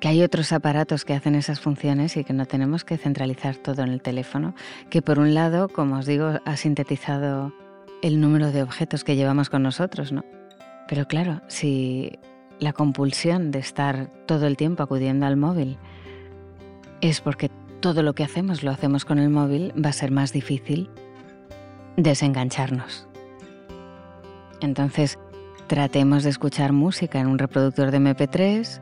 que 0.00 0.08
hay 0.08 0.22
otros 0.22 0.52
aparatos 0.52 1.04
que 1.04 1.14
hacen 1.14 1.34
esas 1.34 1.60
funciones 1.60 2.16
y 2.18 2.24
que 2.24 2.34
no 2.34 2.44
tenemos 2.44 2.84
que 2.84 2.98
centralizar 2.98 3.56
todo 3.56 3.82
en 3.82 3.88
el 3.88 4.02
teléfono, 4.02 4.54
que 4.90 5.00
por 5.00 5.18
un 5.18 5.32
lado, 5.32 5.68
como 5.68 5.96
os 5.98 6.04
digo, 6.04 6.40
ha 6.44 6.56
sintetizado 6.58 7.54
el 8.02 8.20
número 8.20 8.52
de 8.52 8.62
objetos 8.62 9.02
que 9.02 9.16
llevamos 9.16 9.48
con 9.48 9.62
nosotros, 9.62 10.12
¿no? 10.12 10.22
Pero 10.88 11.06
claro, 11.06 11.40
si 11.48 12.18
la 12.58 12.74
compulsión 12.74 13.50
de 13.50 13.60
estar 13.60 14.08
todo 14.26 14.46
el 14.46 14.58
tiempo 14.58 14.82
acudiendo 14.82 15.24
al 15.24 15.38
móvil 15.38 15.78
es 17.00 17.22
porque 17.22 17.50
todo 17.80 18.02
lo 18.02 18.14
que 18.14 18.24
hacemos 18.24 18.62
lo 18.62 18.72
hacemos 18.72 19.06
con 19.06 19.18
el 19.18 19.30
móvil, 19.30 19.72
va 19.82 19.88
a 19.88 19.94
ser 19.94 20.10
más 20.10 20.32
difícil 20.32 20.90
desengancharnos. 21.96 23.08
Entonces, 24.64 25.18
tratemos 25.66 26.24
de 26.24 26.30
escuchar 26.30 26.72
música 26.72 27.20
en 27.20 27.26
un 27.26 27.38
reproductor 27.38 27.90
de 27.90 28.00
MP3, 28.00 28.80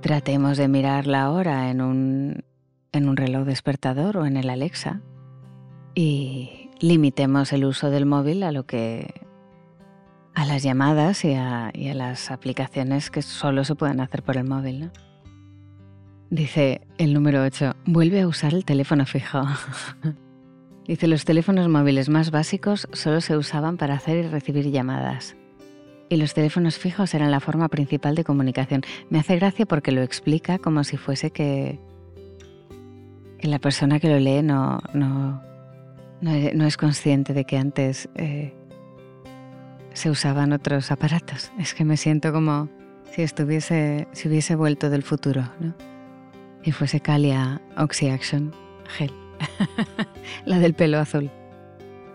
tratemos 0.00 0.56
de 0.56 0.68
mirar 0.68 1.06
la 1.06 1.30
hora 1.30 1.70
en 1.70 1.80
un, 1.80 2.44
en 2.92 3.08
un 3.08 3.16
reloj 3.16 3.44
despertador 3.44 4.16
o 4.16 4.26
en 4.26 4.36
el 4.36 4.48
Alexa 4.48 5.00
y 5.94 6.70
limitemos 6.78 7.52
el 7.52 7.64
uso 7.64 7.90
del 7.90 8.06
móvil 8.06 8.42
a 8.44 8.52
lo 8.52 8.64
que 8.64 9.26
a 10.34 10.46
las 10.46 10.62
llamadas 10.62 11.24
y 11.24 11.34
a, 11.34 11.70
y 11.74 11.88
a, 11.88 11.94
las 11.94 12.30
aplicaciones 12.30 13.10
que 13.10 13.20
solo 13.20 13.64
se 13.64 13.74
pueden 13.74 14.00
hacer 14.00 14.22
por 14.22 14.36
el 14.36 14.44
móvil. 14.44 14.90
Dice 16.30 16.82
el 16.98 17.12
número 17.12 17.42
8, 17.42 17.74
vuelve 17.84 18.20
a 18.20 18.28
usar 18.28 18.54
el 18.54 18.64
teléfono 18.64 19.04
fijo. 19.04 19.42
Dice, 20.90 21.06
los 21.06 21.24
teléfonos 21.24 21.68
móviles 21.68 22.08
más 22.08 22.32
básicos 22.32 22.88
solo 22.92 23.20
se 23.20 23.36
usaban 23.36 23.76
para 23.76 23.94
hacer 23.94 24.24
y 24.24 24.28
recibir 24.28 24.72
llamadas. 24.72 25.36
Y 26.08 26.16
los 26.16 26.34
teléfonos 26.34 26.78
fijos 26.78 27.14
eran 27.14 27.30
la 27.30 27.38
forma 27.38 27.68
principal 27.68 28.16
de 28.16 28.24
comunicación. 28.24 28.82
Me 29.08 29.20
hace 29.20 29.36
gracia 29.36 29.66
porque 29.66 29.92
lo 29.92 30.02
explica 30.02 30.58
como 30.58 30.82
si 30.82 30.96
fuese 30.96 31.30
que, 31.30 31.78
la 33.40 33.60
persona 33.60 34.00
que 34.00 34.08
lo 34.08 34.18
lee 34.18 34.42
no, 34.42 34.80
no, 34.92 35.40
no, 36.22 36.66
es 36.66 36.76
consciente 36.76 37.34
de 37.34 37.44
que 37.44 37.56
antes 37.56 38.08
eh, 38.16 38.52
se 39.92 40.10
usaban 40.10 40.52
otros 40.52 40.90
aparatos. 40.90 41.52
Es 41.56 41.72
que 41.72 41.84
me 41.84 41.96
siento 41.96 42.32
como 42.32 42.68
si 43.12 43.22
estuviese, 43.22 44.08
si 44.10 44.26
hubiese 44.26 44.56
vuelto 44.56 44.90
del 44.90 45.04
futuro, 45.04 45.48
¿no? 45.60 45.72
Y 46.64 46.72
fuese 46.72 46.98
Calia 46.98 47.62
Oxy 47.76 48.08
Action 48.08 48.52
Gel. 48.88 49.19
la 50.44 50.58
del 50.58 50.74
pelo 50.74 50.98
azul. 50.98 51.30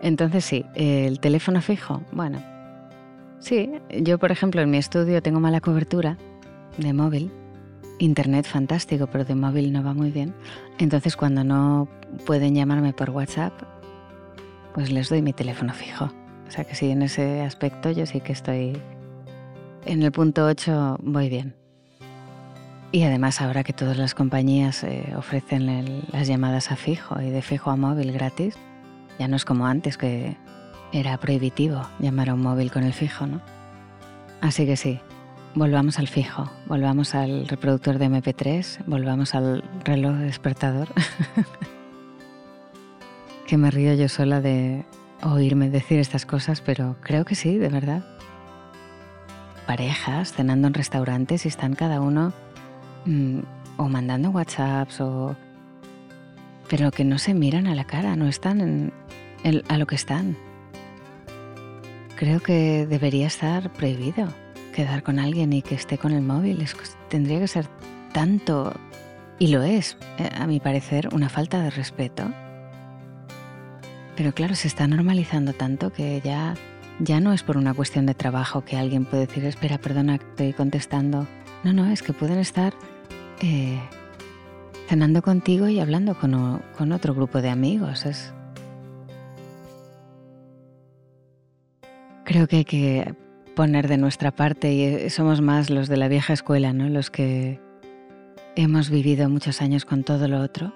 Entonces 0.01 0.45
sí, 0.45 0.65
el 0.75 1.19
teléfono 1.19 1.61
fijo, 1.61 2.01
bueno, 2.11 2.43
sí, 3.39 3.71
yo 3.89 4.19
por 4.19 4.31
ejemplo 4.31 4.61
en 4.61 4.69
mi 4.69 4.77
estudio 4.77 5.21
tengo 5.21 5.39
mala 5.39 5.61
cobertura 5.61 6.17
de 6.77 6.93
móvil, 6.93 7.31
internet 7.99 8.45
fantástico, 8.45 9.07
pero 9.07 9.25
de 9.25 9.35
móvil 9.35 9.71
no 9.71 9.83
va 9.83 9.93
muy 9.93 10.11
bien. 10.11 10.33
Entonces 10.77 11.15
cuando 11.15 11.43
no 11.43 11.87
pueden 12.25 12.55
llamarme 12.55 12.93
por 12.93 13.09
WhatsApp, 13.09 13.53
pues 14.73 14.91
les 14.91 15.09
doy 15.09 15.21
mi 15.21 15.33
teléfono 15.33 15.73
fijo. 15.73 16.11
O 16.47 16.51
sea 16.51 16.63
que 16.65 16.75
sí, 16.75 16.91
en 16.91 17.01
ese 17.01 17.41
aspecto 17.41 17.91
yo 17.91 18.05
sí 18.05 18.21
que 18.21 18.33
estoy 18.33 18.77
en 19.85 20.03
el 20.03 20.11
punto 20.11 20.45
8 20.45 20.97
voy 21.01 21.29
bien. 21.29 21.55
Y 22.95 23.03
además 23.03 23.41
ahora 23.41 23.65
que 23.65 23.73
todas 23.73 23.97
las 23.97 24.15
compañías 24.15 24.81
eh, 24.85 25.11
ofrecen 25.17 26.05
las 26.13 26.29
llamadas 26.29 26.71
a 26.71 26.77
fijo 26.77 27.21
y 27.21 27.29
de 27.29 27.41
fijo 27.41 27.69
a 27.69 27.75
móvil 27.75 28.13
gratis, 28.13 28.55
ya 29.19 29.27
no 29.27 29.35
es 29.35 29.43
como 29.43 29.67
antes 29.67 29.97
que 29.97 30.37
era 30.93 31.17
prohibitivo 31.17 31.81
llamar 31.99 32.29
a 32.29 32.35
un 32.35 32.41
móvil 32.41 32.71
con 32.71 32.85
el 32.85 32.93
fijo, 32.93 33.27
¿no? 33.27 33.41
Así 34.39 34.65
que 34.65 34.77
sí, 34.77 35.01
volvamos 35.55 35.99
al 35.99 36.07
fijo, 36.07 36.49
volvamos 36.67 37.15
al 37.15 37.49
reproductor 37.49 37.97
de 37.97 38.05
MP3, 38.05 38.85
volvamos 38.85 39.35
al 39.35 39.61
reloj 39.83 40.15
despertador. 40.19 40.87
que 43.45 43.57
me 43.57 43.71
río 43.71 43.93
yo 43.95 44.07
sola 44.07 44.39
de 44.39 44.85
oírme 45.21 45.69
decir 45.69 45.99
estas 45.99 46.25
cosas, 46.25 46.61
pero 46.61 46.95
creo 47.01 47.25
que 47.25 47.35
sí, 47.35 47.57
de 47.57 47.67
verdad. 47.67 48.05
Parejas 49.67 50.31
cenando 50.31 50.69
en 50.69 50.73
restaurantes 50.73 51.43
y 51.43 51.49
están 51.49 51.75
cada 51.75 51.99
uno 51.99 52.31
mm, 53.05 53.39
o 53.77 53.89
mandando 53.89 54.29
WhatsApps 54.29 55.01
o... 55.01 55.35
pero 56.69 56.91
que 56.91 57.03
no 57.03 57.17
se 57.17 57.33
miran 57.33 57.67
a 57.67 57.75
la 57.75 57.85
cara, 57.85 58.15
no 58.15 58.27
están 58.27 58.61
en, 58.61 59.63
a 59.67 59.77
lo 59.77 59.85
que 59.85 59.95
están. 59.95 60.37
Creo 62.15 62.39
que 62.39 62.85
debería 62.87 63.27
estar 63.27 63.71
prohibido 63.73 64.27
quedar 64.75 65.03
con 65.03 65.19
alguien 65.19 65.53
y 65.53 65.61
que 65.61 65.73
esté 65.73 65.97
con 65.97 66.11
el 66.11 66.21
móvil. 66.21 66.63
tendría 67.07 67.39
que 67.39 67.47
ser 67.47 67.67
tanto, 68.13 68.73
y 69.39 69.47
lo 69.47 69.63
es, 69.63 69.97
eh, 70.19 70.29
a 70.37 70.45
mi 70.47 70.59
parecer, 70.59 71.09
una 71.13 71.29
falta 71.29 71.61
de 71.61 71.69
respeto. 71.69 72.29
Pero 74.17 74.33
claro, 74.33 74.55
se 74.55 74.67
está 74.67 74.87
normalizando 74.87 75.53
tanto 75.53 75.91
que 75.91 76.21
ya, 76.23 76.55
ya 76.99 77.19
no 77.19 77.33
es 77.33 77.43
por 77.43 77.57
una 77.57 77.73
cuestión 77.73 78.05
de 78.05 78.13
trabajo 78.13 78.63
que 78.63 78.77
alguien 78.77 79.05
puede 79.05 79.27
decir, 79.27 79.45
espera, 79.45 79.77
perdona, 79.77 80.15
estoy 80.15 80.53
contestando. 80.53 81.25
No, 81.63 81.73
no, 81.73 81.89
es 81.89 82.03
que 82.03 82.13
pueden 82.13 82.39
estar 82.39 82.73
eh, 83.41 83.79
cenando 84.87 85.21
contigo 85.21 85.67
y 85.67 85.79
hablando 85.79 86.15
con, 86.15 86.61
con 86.77 86.91
otro 86.91 87.13
grupo 87.13 87.41
de 87.41 87.49
amigos. 87.49 88.05
Es, 88.05 88.33
Creo 92.25 92.47
que 92.47 92.57
hay 92.57 92.65
que 92.65 93.13
poner 93.55 93.87
de 93.87 93.97
nuestra 93.97 94.31
parte 94.31 94.73
y 94.73 94.83
eh, 94.83 95.09
somos 95.11 95.41
más 95.41 95.69
los 95.69 95.87
de 95.87 95.95
la 95.95 96.07
vieja 96.07 96.33
escuela, 96.33 96.73
¿no? 96.73 96.89
Los 96.89 97.11
que 97.11 97.61
hemos 98.55 98.89
vivido 98.89 99.29
muchos 99.29 99.61
años 99.61 99.85
con 99.85 100.03
todo 100.03 100.27
lo 100.27 100.41
otro, 100.41 100.73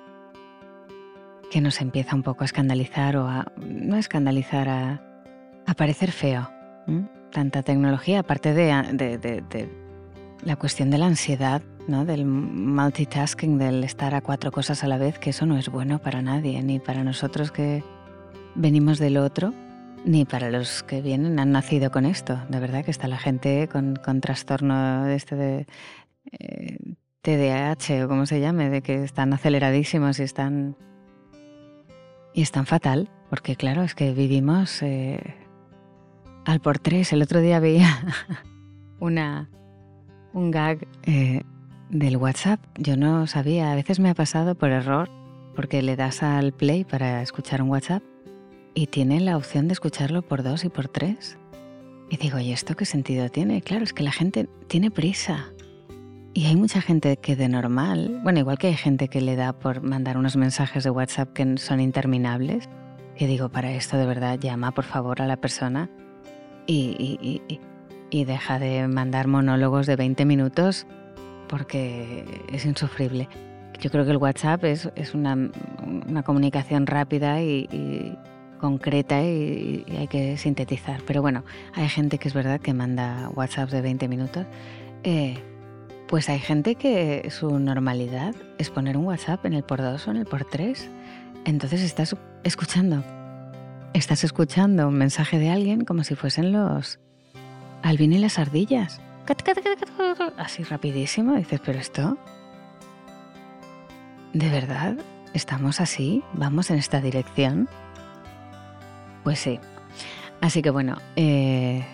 que 1.49 1.59
nos 1.59 1.81
empieza 1.81 2.15
un 2.15 2.21
poco 2.21 2.43
a 2.43 2.45
escandalizar 2.45 3.17
o 3.17 3.27
a, 3.27 3.51
no 3.57 3.95
a 3.95 3.99
escandalizar, 3.99 4.69
a, 4.69 5.01
parecer 5.75 6.11
feo. 6.11 6.49
Tanta 7.31 7.63
tecnología, 7.63 8.19
aparte 8.19 8.53
de, 8.53 9.69
la 10.43 10.55
cuestión 10.55 10.91
de 10.91 10.97
la 10.97 11.07
ansiedad, 11.07 11.61
del 11.89 12.25
multitasking, 12.25 13.57
del 13.57 13.83
estar 13.83 14.13
a 14.13 14.21
cuatro 14.21 14.51
cosas 14.51 14.83
a 14.83 14.87
la 14.87 14.97
vez, 14.97 15.17
que 15.17 15.31
eso 15.31 15.47
no 15.47 15.57
es 15.57 15.69
bueno 15.69 15.99
para 15.99 16.21
nadie, 16.21 16.61
ni 16.61 16.79
para 16.79 17.03
nosotros 17.03 17.51
que 17.51 17.83
venimos 18.55 18.99
del 18.99 19.17
otro 19.17 19.53
ni 20.05 20.23
para 20.23 20.49
los 20.49 20.83
que 20.83 21.01
vienen 21.01 21.39
han 21.39 21.51
nacido 21.51 21.91
con 21.91 22.05
esto. 22.05 22.39
De 22.47 22.59
verdad 22.59 22.85
que 22.85 22.91
está 22.91 23.07
la 23.07 23.17
gente 23.17 23.67
con, 23.67 23.95
con 23.95 24.21
trastorno 24.21 25.07
este 25.07 25.35
de 25.35 25.67
eh, 26.31 26.77
TDAH 27.21 28.05
o 28.05 28.07
como 28.07 28.25
se 28.27 28.39
llame, 28.39 28.69
de 28.69 28.81
que 28.81 29.03
están 29.03 29.33
aceleradísimos 29.33 30.19
y 30.19 30.23
están 30.23 30.77
y 32.33 32.43
están 32.43 32.67
fatal, 32.67 33.09
porque 33.29 33.55
claro, 33.55 33.81
es 33.81 33.95
que 33.95 34.13
vivimos 34.13 34.83
eh, 34.83 35.35
al 36.45 36.61
por 36.61 36.77
tres. 36.77 37.11
El 37.13 37.23
otro 37.23 37.41
día 37.41 37.59
veía 37.59 37.89
una 38.99 39.49
un 40.33 40.51
gag 40.51 40.87
eh, 41.03 41.41
del 41.89 42.17
WhatsApp. 42.17 42.59
Yo 42.77 42.97
no 42.97 43.27
sabía, 43.27 43.71
a 43.71 43.75
veces 43.75 43.99
me 43.99 44.09
ha 44.09 44.13
pasado 44.13 44.55
por 44.55 44.69
error, 44.71 45.09
porque 45.55 45.81
le 45.81 45.95
das 45.95 46.23
al 46.23 46.53
play 46.53 46.83
para 46.83 47.21
escuchar 47.21 47.61
un 47.61 47.69
WhatsApp 47.69 48.03
y 48.73 48.87
tiene 48.87 49.19
la 49.19 49.35
opción 49.35 49.67
de 49.67 49.73
escucharlo 49.73 50.21
por 50.21 50.43
dos 50.43 50.63
y 50.63 50.69
por 50.69 50.87
tres. 50.87 51.37
Y 52.09 52.17
digo, 52.17 52.39
¿y 52.39 52.51
esto 52.51 52.75
qué 52.75 52.85
sentido 52.85 53.29
tiene? 53.29 53.61
Claro, 53.61 53.83
es 53.83 53.93
que 53.93 54.03
la 54.03 54.11
gente 54.11 54.47
tiene 54.67 54.89
prisa. 54.89 55.51
Y 56.33 56.45
hay 56.45 56.55
mucha 56.55 56.81
gente 56.81 57.17
que 57.17 57.35
de 57.35 57.49
normal, 57.49 58.19
bueno, 58.23 58.39
igual 58.39 58.57
que 58.57 58.67
hay 58.67 58.75
gente 58.75 59.07
que 59.07 59.21
le 59.21 59.35
da 59.35 59.53
por 59.53 59.81
mandar 59.81 60.17
unos 60.17 60.37
mensajes 60.37 60.83
de 60.83 60.89
WhatsApp 60.89 61.33
que 61.33 61.57
son 61.57 61.79
interminables, 61.79 62.69
que 63.17 63.27
digo, 63.27 63.49
para 63.49 63.71
esto 63.71 63.97
de 63.97 64.05
verdad 64.05 64.39
llama 64.39 64.71
por 64.71 64.85
favor 64.85 65.21
a 65.21 65.27
la 65.27 65.37
persona 65.37 65.89
y, 66.65 67.19
y, 68.11 68.25
deja 68.25 68.59
de 68.59 68.87
mandar 68.87 69.27
monólogos 69.27 69.87
de 69.87 69.95
20 69.95 70.25
minutos 70.25 70.85
porque 71.49 72.23
es 72.53 72.65
insufrible. 72.65 73.27
Yo 73.79 73.89
creo 73.89 74.05
que 74.05 74.11
el 74.11 74.17
WhatsApp 74.17 74.63
es, 74.63 74.89
es 74.95 75.13
una, 75.13 75.35
una 76.07 76.23
comunicación 76.23 76.85
rápida 76.85 77.41
y, 77.41 78.17
concreta 78.59 79.21
y, 79.23 79.85
hay 79.97 80.07
que 80.07 80.37
sintetizar. 80.37 81.01
Pero 81.05 81.21
bueno, 81.21 81.43
hay 81.73 81.89
gente 81.89 82.17
que 82.17 82.27
es 82.27 82.33
verdad 82.33 82.61
que 82.61 82.73
manda 82.73 83.29
WhatsApp 83.33 83.69
de 83.69 83.81
20 83.81 84.07
minutos. 84.07 84.45
Eh, 85.03 85.37
pues 86.07 86.27
hay 86.29 86.39
gente 86.39 86.75
que 86.75 87.29
su 87.29 87.59
normalidad 87.59 88.35
es 88.57 88.69
poner 88.69 88.97
un 88.97 89.05
WhatsApp 89.05 89.45
en 89.45 89.53
el 89.53 89.63
por 89.63 89.81
2 89.81 90.07
o 90.07 90.11
en 90.11 90.17
el 90.17 90.25
por 90.25 90.45
3. 90.45 90.89
Entonces 91.45 91.81
estás 91.81 92.15
escuchando. 92.43 93.03
Estás 93.93 94.23
escuchando 94.23 94.87
un 94.87 94.95
mensaje 94.95 95.39
de 95.39 95.49
alguien 95.49 95.85
como 95.85 96.03
si 96.03 96.15
fuesen 96.15 96.51
los 96.51 96.99
Alvin 97.81 98.13
y 98.13 98.19
las 98.19 98.39
ardillas. 98.39 99.01
Así 100.37 100.63
rapidísimo. 100.63 101.35
Dices, 101.35 101.61
pero 101.63 101.79
esto... 101.79 102.17
¿De 104.33 104.49
verdad? 104.49 104.97
¿Estamos 105.33 105.81
así? 105.81 106.23
¿Vamos 106.33 106.69
en 106.69 106.77
esta 106.77 107.01
dirección? 107.01 107.67
Pues 109.23 109.39
sí. 109.39 109.59
Así 110.41 110.61
que 110.61 110.69
bueno, 110.69 110.97
eh, 111.15 111.85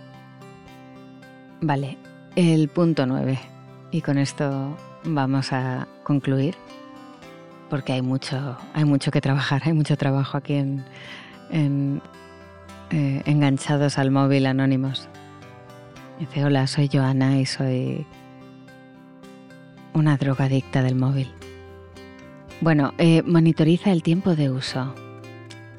vale, 1.62 1.98
el 2.36 2.67
punto 2.69 3.06
9. 3.06 3.39
Y 3.91 4.02
con 4.02 4.17
esto 4.17 4.78
vamos 5.06 5.54
a 5.54 5.88
concluir, 6.04 6.56
porque 7.69 7.93
hay 7.93 8.02
mucho, 8.02 8.58
hay 8.74 8.86
mucho 8.86 9.12
que 9.12 9.21
trabajar, 9.21 9.62
hay 9.65 9.74
mucho 9.74 9.95
trabajo 9.98 10.38
aquí 10.38 10.56
en, 10.56 12.02
eh, 12.91 13.21
enganchados 13.26 13.98
al 13.98 14.12
móvil 14.12 14.45
anónimos. 14.45 15.08
Dice, 16.19 16.45
hola, 16.45 16.65
soy 16.67 16.89
Joana 16.91 17.39
y 17.39 17.45
soy 17.45 18.06
una 19.93 20.17
drogadicta 20.17 20.82
del 20.82 20.95
móvil. 20.95 21.28
Bueno, 22.62 22.93
eh, 22.97 23.21
monitoriza 23.23 23.91
el 23.91 24.01
tiempo 24.01 24.36
de 24.36 24.49
uso. 24.49 24.95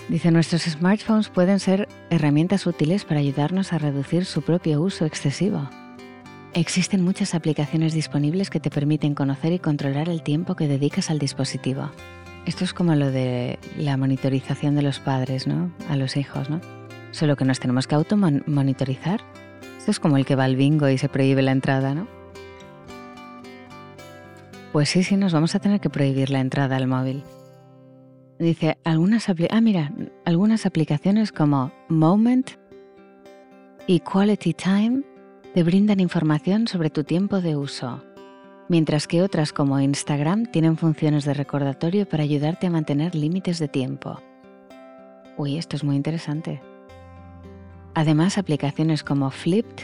Dice, 0.09 0.31
nuestros 0.31 0.63
smartphones 0.63 1.31
pueden 1.31 1.59
ser 1.59 1.89
herramientas 2.11 2.67
útiles 2.67 3.05
para 3.05 3.21
ayudarnos 3.21 3.73
a 3.73 3.79
reducir 3.79 4.25
su 4.25 4.43
propio 4.43 4.81
uso 4.83 5.05
excesivo. 5.05 5.69
Existen 6.53 7.03
muchas 7.03 7.35
aplicaciones 7.35 7.93
disponibles 7.93 8.51
que 8.51 8.61
te 8.61 8.71
permiten 8.71 9.15
conocer 9.15 9.53
y 9.53 9.59
controlar 9.59 10.09
el 10.09 10.23
tiempo 10.23 10.55
que 10.55 10.69
dedicas 10.69 11.11
al 11.11 11.19
dispositivo. 11.19 11.91
Esto 12.47 12.65
es 12.65 12.73
como 12.73 12.95
lo 12.95 13.11
de 13.11 13.59
la 13.77 13.97
monitorización 13.97 14.75
de 14.77 14.83
los 14.83 15.01
padres, 15.01 15.47
¿no? 15.47 15.73
A 15.89 15.97
los 15.97 16.17
hijos, 16.17 16.49
¿no? 16.49 16.61
Solo 17.11 17.37
que 17.37 17.45
nos 17.45 17.59
tenemos 17.59 17.87
que 17.87 17.97
automonitorizar. 17.97 19.21
Es 19.87 20.01
como 20.01 20.17
el 20.17 20.27
que 20.27 20.35
va 20.35 20.45
al 20.45 20.57
bingo 20.57 20.89
y 20.89 20.99
se 20.99 21.09
prohíbe 21.09 21.43
la 21.43 21.53
entrada, 21.53 21.95
¿no? 21.95 22.09
Pues 24.73 24.89
sí, 24.89 25.03
sí, 25.03 25.17
nos 25.17 25.33
vamos 25.33 25.55
a 25.55 25.61
tener 25.61 25.81
que 25.81 25.89
prohibir 25.89 26.31
la 26.31 26.41
entrada 26.41 26.77
al 26.77 26.87
móvil. 26.87 27.23
Dice, 28.39 28.77
algunas, 28.85 29.29
ah, 29.29 29.61
mira, 29.63 29.93
algunas 30.25 30.67
aplicaciones 30.67 31.33
como 31.33 31.73
Moment 31.89 32.51
y 33.87 34.01
Quality 34.01 34.53
Time 34.53 35.03
te 35.55 35.63
brindan 35.63 36.01
información 36.01 36.69
sobre 36.69 36.91
tu 36.91 37.05
tiempo 37.05 37.41
de 37.41 37.57
uso, 37.57 38.05
mientras 38.69 39.07
que 39.07 39.23
otras 39.23 39.55
como 39.55 39.81
Instagram 39.81 40.45
tienen 40.47 40.77
funciones 40.77 41.25
de 41.25 41.33
recordatorio 41.33 42.07
para 42.07 42.25
ayudarte 42.25 42.67
a 42.67 42.71
mantener 42.71 43.15
límites 43.15 43.59
de 43.59 43.69
tiempo. 43.69 44.21
Uy, 45.39 45.57
esto 45.57 45.77
es 45.77 45.85
muy 45.85 45.97
interesante. 45.97 46.61
Además, 47.97 48.37
aplicaciones 48.37 49.03
como 49.03 49.31
Flipped 49.31 49.83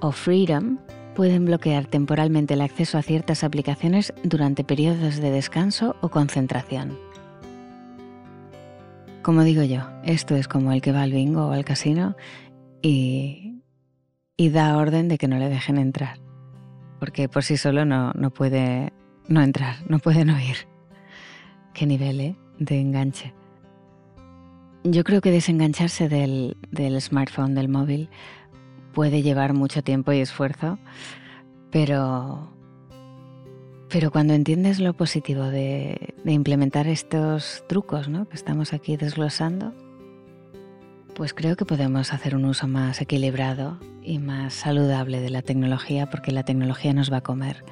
o 0.00 0.12
Freedom 0.12 0.78
pueden 1.14 1.44
bloquear 1.44 1.84
temporalmente 1.84 2.54
el 2.54 2.62
acceso 2.62 2.96
a 2.96 3.02
ciertas 3.02 3.44
aplicaciones 3.44 4.14
durante 4.24 4.64
periodos 4.64 5.16
de 5.16 5.30
descanso 5.30 5.94
o 6.00 6.08
concentración. 6.08 6.98
como 9.22 9.42
digo 9.42 9.62
yo, 9.62 9.82
esto 10.04 10.36
es 10.36 10.48
como 10.48 10.72
el 10.72 10.80
que 10.80 10.92
va 10.92 11.02
al 11.02 11.12
bingo 11.12 11.48
o 11.48 11.52
al 11.52 11.66
casino 11.66 12.16
y, 12.80 13.60
da 14.38 14.78
orden 14.78 15.08
de 15.08 15.18
que 15.18 15.28
no 15.28 15.36
le 15.36 15.50
dejen 15.50 15.76
entrar, 15.76 16.18
porque 16.98 17.28
por 17.28 17.44
sí 17.44 17.58
solo 17.58 17.84
no, 17.84 18.12
no 18.14 18.30
puede 18.30 18.90
no 19.28 19.42
entrar, 19.42 19.76
no 19.86 19.98
puede 19.98 20.24
no 20.24 20.40
ir. 20.40 20.56
Qué 21.74 21.84
nivel 21.84 22.20
¿eh? 22.20 22.36
de 22.58 22.80
enganche. 22.80 23.34
Yo 24.82 25.04
creo 25.04 25.20
que 25.20 25.30
desengancharse 25.30 26.08
del, 26.08 26.56
del 26.70 27.00
smartphone, 27.00 27.54
del 27.54 27.68
móvil, 27.68 28.08
puede 28.92 29.22
llevar 29.22 29.52
mucho 29.52 29.82
tiempo 29.82 30.12
y 30.12 30.20
esfuerzo, 30.20 30.78
pero, 31.70 32.50
pero 33.88 34.10
cuando 34.10 34.34
entiendes 34.34 34.80
lo 34.80 34.94
positivo 34.94 35.44
de, 35.44 36.14
implementar 36.24 36.86
estos 36.88 37.64
trucos 37.68 38.08
¿no? 38.08 38.28
que 38.28 38.36
estamos 38.36 38.72
aquí 38.72 38.96
desglosando, 38.96 39.72
pues 41.14 41.34
creo 41.34 41.56
que 41.56 41.64
podemos 41.64 42.12
hacer 42.12 42.34
un 42.34 42.44
uso 42.44 42.66
más 42.66 43.00
equilibrado 43.00 43.78
y 44.02 44.18
más 44.18 44.54
saludable 44.54 45.20
de 45.20 45.28
la 45.28 45.42
tecnología 45.42 46.08
porque 46.08 46.32
la 46.32 46.44
tecnología 46.44 46.94
nos 46.94 47.12
va 47.12 47.18
a 47.18 47.22
comer. 47.22 47.64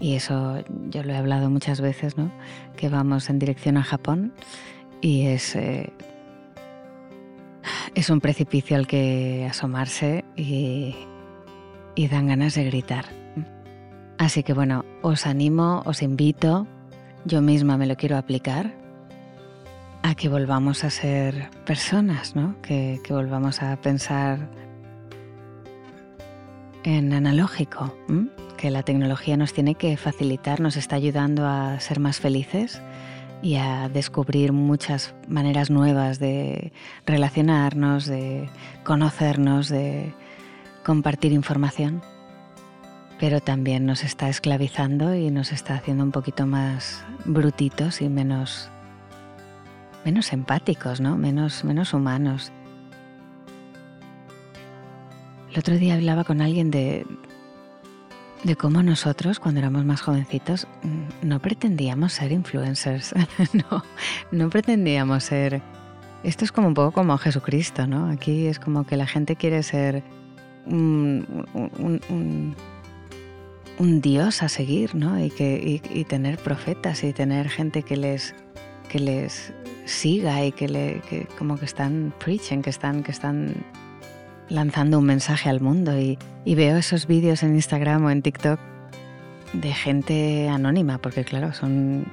Y 0.00 0.14
eso 0.14 0.64
yo 0.88 1.02
lo 1.02 1.12
he 1.12 1.16
hablado 1.16 1.50
muchas 1.50 1.80
veces, 1.80 2.16
¿no? 2.16 2.32
Que 2.76 2.88
vamos 2.88 3.28
en 3.28 3.38
dirección 3.38 3.76
a 3.76 3.82
Japón 3.82 4.32
y 5.02 5.26
es, 5.26 5.54
eh, 5.54 5.92
es 7.94 8.10
un 8.10 8.20
precipicio 8.20 8.76
al 8.76 8.86
que 8.86 9.46
asomarse 9.48 10.24
y, 10.36 10.94
dan 12.10 12.26
ganas 12.26 12.54
de 12.54 12.64
gritar. 12.64 13.06
Así 14.18 14.42
que 14.42 14.52
bueno, 14.52 14.84
os 15.02 15.26
animo, 15.26 15.82
os 15.86 16.02
invito, 16.02 16.66
yo 17.24 17.40
misma 17.40 17.76
me 17.76 17.86
lo 17.86 17.96
quiero 17.96 18.16
aplicar 18.16 18.72
a 20.02 20.14
que 20.14 20.28
volvamos 20.28 20.84
a 20.84 20.90
ser 20.90 21.50
personas, 21.64 22.36
¿no? 22.36 22.56
que, 22.62 23.00
volvamos 23.08 23.62
a 23.62 23.76
pensar 23.76 24.48
en 26.84 27.12
analógico, 27.12 27.96
que 28.56 28.70
la 28.70 28.82
tecnología 28.82 29.36
nos 29.36 29.52
tiene 29.52 29.74
que 29.74 29.96
facilitar, 29.96 30.60
nos 30.60 30.76
está 30.76 30.96
ayudando 30.96 31.46
a 31.46 31.80
ser 31.80 32.00
más 32.00 32.20
felices 32.20 32.80
y 33.44 33.56
a 33.56 33.90
descubrir 33.90 34.52
muchas 34.52 35.14
maneras 35.28 35.68
nuevas 35.68 36.18
de 36.18 36.72
relacionarnos, 37.04 38.06
de 38.06 38.48
conocernos, 38.84 39.68
de 39.68 40.14
compartir 40.82 41.32
información, 41.32 42.00
pero 43.20 43.40
también 43.40 43.84
nos 43.84 44.02
está 44.02 44.30
esclavizando 44.30 45.14
y 45.14 45.30
nos 45.30 45.52
está 45.52 45.74
haciendo 45.74 46.04
un 46.04 46.10
poquito 46.10 46.46
más 46.46 47.04
brutitos 47.26 48.00
y 48.00 48.08
menos, 48.08 48.70
menos 50.06 50.32
empáticos, 50.32 51.02
¿no? 51.02 51.18
menos, 51.18 51.64
menos 51.64 51.92
humanos. 51.92 52.50
El 55.52 55.58
otro 55.58 55.76
día 55.76 55.96
hablaba 55.96 56.24
con 56.24 56.40
alguien 56.40 56.70
de, 56.70 57.06
de 58.44 58.56
cómo 58.56 58.82
nosotros, 58.82 59.40
cuando 59.40 59.60
éramos 59.60 59.84
más 59.84 60.02
jovencitos, 60.02 60.68
mm, 60.82 61.26
no 61.26 61.40
pretendíamos 61.40 62.12
ser 62.12 62.30
influencers. 62.30 63.14
no, 63.52 63.82
no 64.30 64.50
pretendíamos 64.50 65.24
ser. 65.24 65.62
Esto 66.22 66.44
es 66.44 66.52
como 66.52 66.68
un 66.68 66.74
poco 66.74 66.92
como 66.92 67.16
Jesucristo, 67.18 67.86
¿no? 67.86 68.08
Aquí 68.08 68.46
es 68.46 68.58
como 68.58 68.84
que 68.84 68.96
la 68.96 69.06
gente 69.06 69.36
quiere 69.36 69.62
ser 69.62 70.02
un, 70.66 71.26
dios 73.78 74.42
a 74.42 74.48
seguir, 74.48 74.94
¿no? 74.94 75.22
Y, 75.22 75.30
que, 75.30 75.80
y, 75.90 76.04
tener 76.04 76.38
profetas 76.38 77.02
y 77.04 77.12
tener 77.12 77.48
gente 77.48 77.82
que 77.82 77.96
les, 77.96 78.34
que 78.88 79.00
les 79.00 79.52
siga 79.84 80.44
y 80.44 80.52
que, 80.52 80.68
le, 80.68 81.00
que 81.08 81.26
como 81.38 81.58
que 81.58 81.66
están 81.66 82.14
preaching, 82.22 82.62
que 82.62 82.70
están, 82.70 83.02
que 83.02 83.10
están 83.10 83.54
lanzando 84.48 84.98
un 84.98 85.06
mensaje 85.06 85.48
al 85.48 85.60
mundo 85.60 85.98
y, 85.98 86.18
veo 86.44 86.76
esos 86.76 87.06
vídeos 87.06 87.42
en 87.42 87.54
Instagram 87.54 88.04
o 88.04 88.10
en 88.10 88.22
TikTok 88.22 88.60
de 89.52 89.72
gente 89.72 90.48
anónima, 90.48 90.98
porque 90.98 91.24
claro, 91.24 91.52
son 91.52 92.06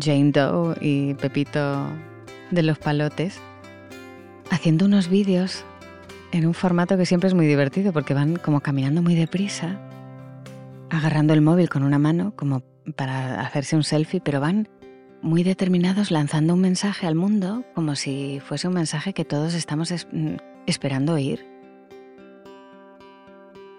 Jane 0.00 0.30
Doe 0.30 0.76
y 0.80 1.14
Pepito 1.14 1.86
de 2.50 2.62
los 2.62 2.78
palotes, 2.78 3.40
haciendo 4.50 4.84
unos 4.84 5.08
vídeos 5.08 5.64
en 6.32 6.46
un 6.46 6.54
formato 6.54 6.96
que 6.96 7.06
siempre 7.06 7.28
es 7.28 7.34
muy 7.34 7.46
divertido, 7.46 7.92
porque 7.92 8.14
van 8.14 8.36
como 8.36 8.60
caminando 8.60 9.02
muy 9.02 9.14
deprisa, 9.14 9.78
agarrando 10.90 11.32
el 11.32 11.40
móvil 11.40 11.68
con 11.68 11.82
una 11.82 11.98
mano, 11.98 12.32
como 12.36 12.62
para 12.96 13.40
hacerse 13.40 13.76
un 13.76 13.84
selfie, 13.84 14.20
pero 14.20 14.40
van 14.40 14.68
muy 15.22 15.42
determinados 15.42 16.10
lanzando 16.10 16.52
un 16.54 16.60
mensaje 16.60 17.06
al 17.06 17.14
mundo, 17.14 17.64
como 17.74 17.96
si 17.96 18.40
fuese 18.44 18.68
un 18.68 18.74
mensaje 18.74 19.14
que 19.14 19.24
todos 19.24 19.54
estamos 19.54 19.90
esperando 20.66 21.14
oír. 21.14 21.46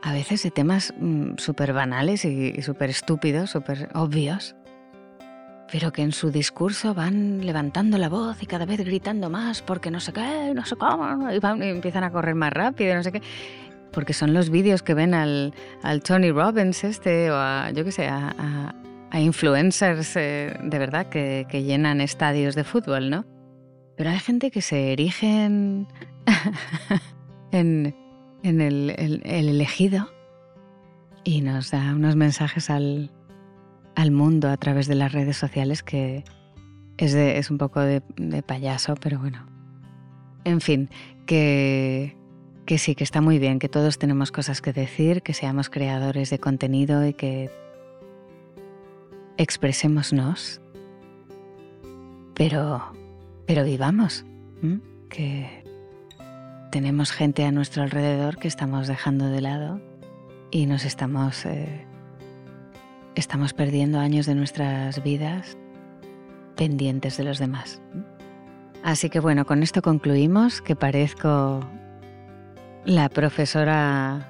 A 0.01 0.13
veces 0.13 0.43
de 0.43 0.51
temas 0.51 0.93
mm, 0.99 1.37
súper 1.37 1.73
banales 1.73 2.25
y, 2.25 2.61
súper 2.61 2.89
estúpidos, 2.91 3.49
súper 3.49 3.89
obvios, 3.95 4.55
pero 5.71 5.91
que 5.91 6.03
en 6.03 6.11
su 6.11 6.29
discurso 6.29 6.93
van 6.93 7.43
levantando 7.43 7.97
la 7.97 8.07
voz 8.07 8.41
y 8.43 8.45
cada 8.45 8.65
vez 8.65 8.81
gritando 8.81 9.31
más 9.31 9.63
porque 9.63 9.89
no 9.89 9.99
sé 9.99 10.13
qué, 10.13 10.53
no 10.53 10.63
sé 10.65 10.75
cómo, 10.75 11.31
y, 11.31 11.39
van, 11.39 11.63
empiezan 11.63 12.03
a 12.03 12.11
correr 12.11 12.35
más 12.35 12.53
rápido, 12.53 12.95
no 12.95 13.03
sé 13.03 13.11
qué. 13.11 13.21
Porque 13.91 14.13
son 14.13 14.33
los 14.33 14.49
vídeos 14.49 14.83
que 14.83 14.93
ven 14.93 15.13
al, 15.13 15.53
Tony 16.03 16.31
Robbins 16.31 16.83
este 16.83 17.31
o 17.31 17.35
a, 17.35 17.71
yo 17.71 17.83
qué 17.83 17.91
sé, 17.91 18.07
a, 18.07 18.75
influencers 19.13 20.17
eh, 20.17 20.59
de 20.61 20.77
verdad 20.77 21.07
que, 21.07 21.47
que 21.49 21.63
llenan 21.63 22.01
estadios 22.01 22.53
de 22.53 22.65
fútbol, 22.65 23.09
¿no? 23.09 23.25
Pero 23.95 24.09
hay 24.09 24.19
gente 24.19 24.51
que 24.51 24.61
se 24.61 24.91
erige 24.91 25.49
en, 27.51 27.95
en, 28.43 28.61
el, 28.61 29.21
elegido 29.25 30.09
y 31.23 31.41
nos 31.41 31.71
da 31.71 31.93
unos 31.95 32.15
mensajes 32.15 32.69
al, 32.69 33.11
mundo 34.11 34.49
a 34.49 34.57
través 34.57 34.87
de 34.87 34.95
las 34.95 35.11
redes 35.13 35.37
sociales 35.37 35.81
que 35.83 36.23
es, 36.97 37.13
es 37.13 37.49
un 37.49 37.57
poco 37.57 37.81
de, 37.81 38.01
payaso, 38.45 38.95
pero 38.95 39.19
bueno. 39.19 39.45
En 40.43 40.61
fin, 40.61 40.89
que, 41.25 42.15
que 42.65 42.77
sí, 42.77 42.93
que 42.93 43.03
está 43.03 43.21
muy 43.21 43.39
bien, 43.39 43.57
que 43.57 43.69
todos 43.69 43.97
tenemos 43.97 44.31
cosas 44.31 44.61
que 44.61 44.73
decir, 44.73 45.23
que 45.23 45.33
seamos 45.33 45.69
creadores 45.69 46.29
de 46.29 46.39
contenido 46.39 47.05
y 47.05 47.13
que 47.13 47.49
expresémonos, 49.37 50.61
pero, 52.35 52.93
pero 53.47 53.63
vivamos, 53.63 54.25
que 55.09 55.64
tenemos 56.75 57.13
gente 57.13 57.45
a 57.45 57.53
nuestro 57.53 57.83
alrededor 57.83 58.35
que 58.35 58.49
estamos 58.49 58.87
dejando 58.87 59.27
de 59.27 59.39
lado 59.39 59.79
y 60.51 60.65
nos 60.65 60.83
estamos, 60.83 61.45
eh, 61.45 61.85
estamos 63.15 63.53
perdiendo 63.53 63.97
años 63.97 64.25
de 64.25 64.35
nuestras 64.35 65.01
vidas 65.01 65.55
pendientes 66.57 67.15
de 67.15 67.23
los 67.23 67.39
demás. 67.39 67.81
Así 68.83 69.09
que 69.09 69.21
bueno, 69.21 69.45
con 69.45 69.63
esto 69.63 69.81
concluimos, 69.81 70.61
que 70.61 70.75
parezco 70.75 71.61
la 72.83 73.07
profesora 73.07 74.27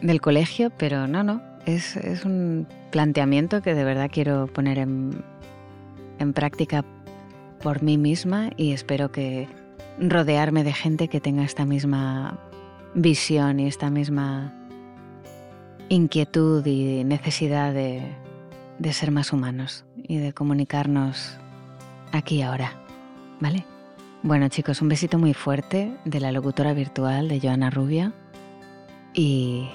del 0.00 0.20
colegio, 0.20 0.70
pero 0.70 1.08
no, 1.08 1.24
no, 1.24 1.42
es, 1.66 1.96
es 1.96 2.24
un 2.24 2.68
planteamiento 2.92 3.60
que 3.60 3.74
de 3.74 3.82
verdad 3.82 4.08
quiero 4.08 4.46
poner 4.46 4.78
en, 4.78 5.24
en 6.20 6.32
práctica 6.32 6.84
por 7.60 7.82
mí 7.82 7.98
misma 7.98 8.50
y 8.56 8.70
espero 8.70 9.10
que 9.10 9.48
rodearme 10.00 10.64
de 10.64 10.72
gente 10.72 11.08
que 11.08 11.20
tenga 11.20 11.42
esta 11.42 11.64
misma 11.64 12.38
visión 12.94 13.60
y 13.60 13.66
esta 13.66 13.90
misma 13.90 14.54
inquietud 15.88 16.64
y 16.66 17.04
necesidad 17.04 17.72
de, 17.72 18.02
ser 18.92 19.10
más 19.10 19.32
humanos 19.32 19.84
y 19.96 20.18
de 20.18 20.32
comunicarnos 20.32 21.38
aquí 22.12 22.36
y 22.36 22.42
ahora. 22.42 22.72
¿Vale? 23.40 23.64
Bueno 24.22 24.48
chicos, 24.48 24.82
un 24.82 24.88
besito 24.88 25.18
muy 25.18 25.32
fuerte 25.34 25.96
de 26.04 26.20
la 26.20 26.32
locutora 26.32 26.72
virtual 26.72 27.28
de 27.28 27.40
Joana 27.40 27.70
Rubia 27.70 28.12
y 29.14 29.68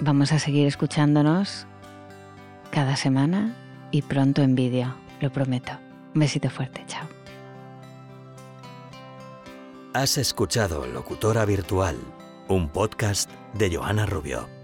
vamos 0.00 0.32
a 0.32 0.38
seguir 0.38 0.66
escuchándonos 0.66 1.66
cada 2.70 2.96
semana 2.96 3.54
y 3.92 4.02
pronto 4.02 4.42
en 4.42 4.54
vídeo, 4.54 4.94
lo 5.20 5.30
prometo. 5.30 5.72
Un 6.14 6.20
besito 6.20 6.50
fuerte, 6.50 6.82
chao. 6.86 7.19
Has 9.92 10.18
escuchado 10.18 10.86
Locutora 10.86 11.44
Virtual, 11.44 11.96
un 12.46 12.68
podcast 12.68 13.28
de 13.54 13.74
Joana 13.74 14.06
Rubio. 14.06 14.59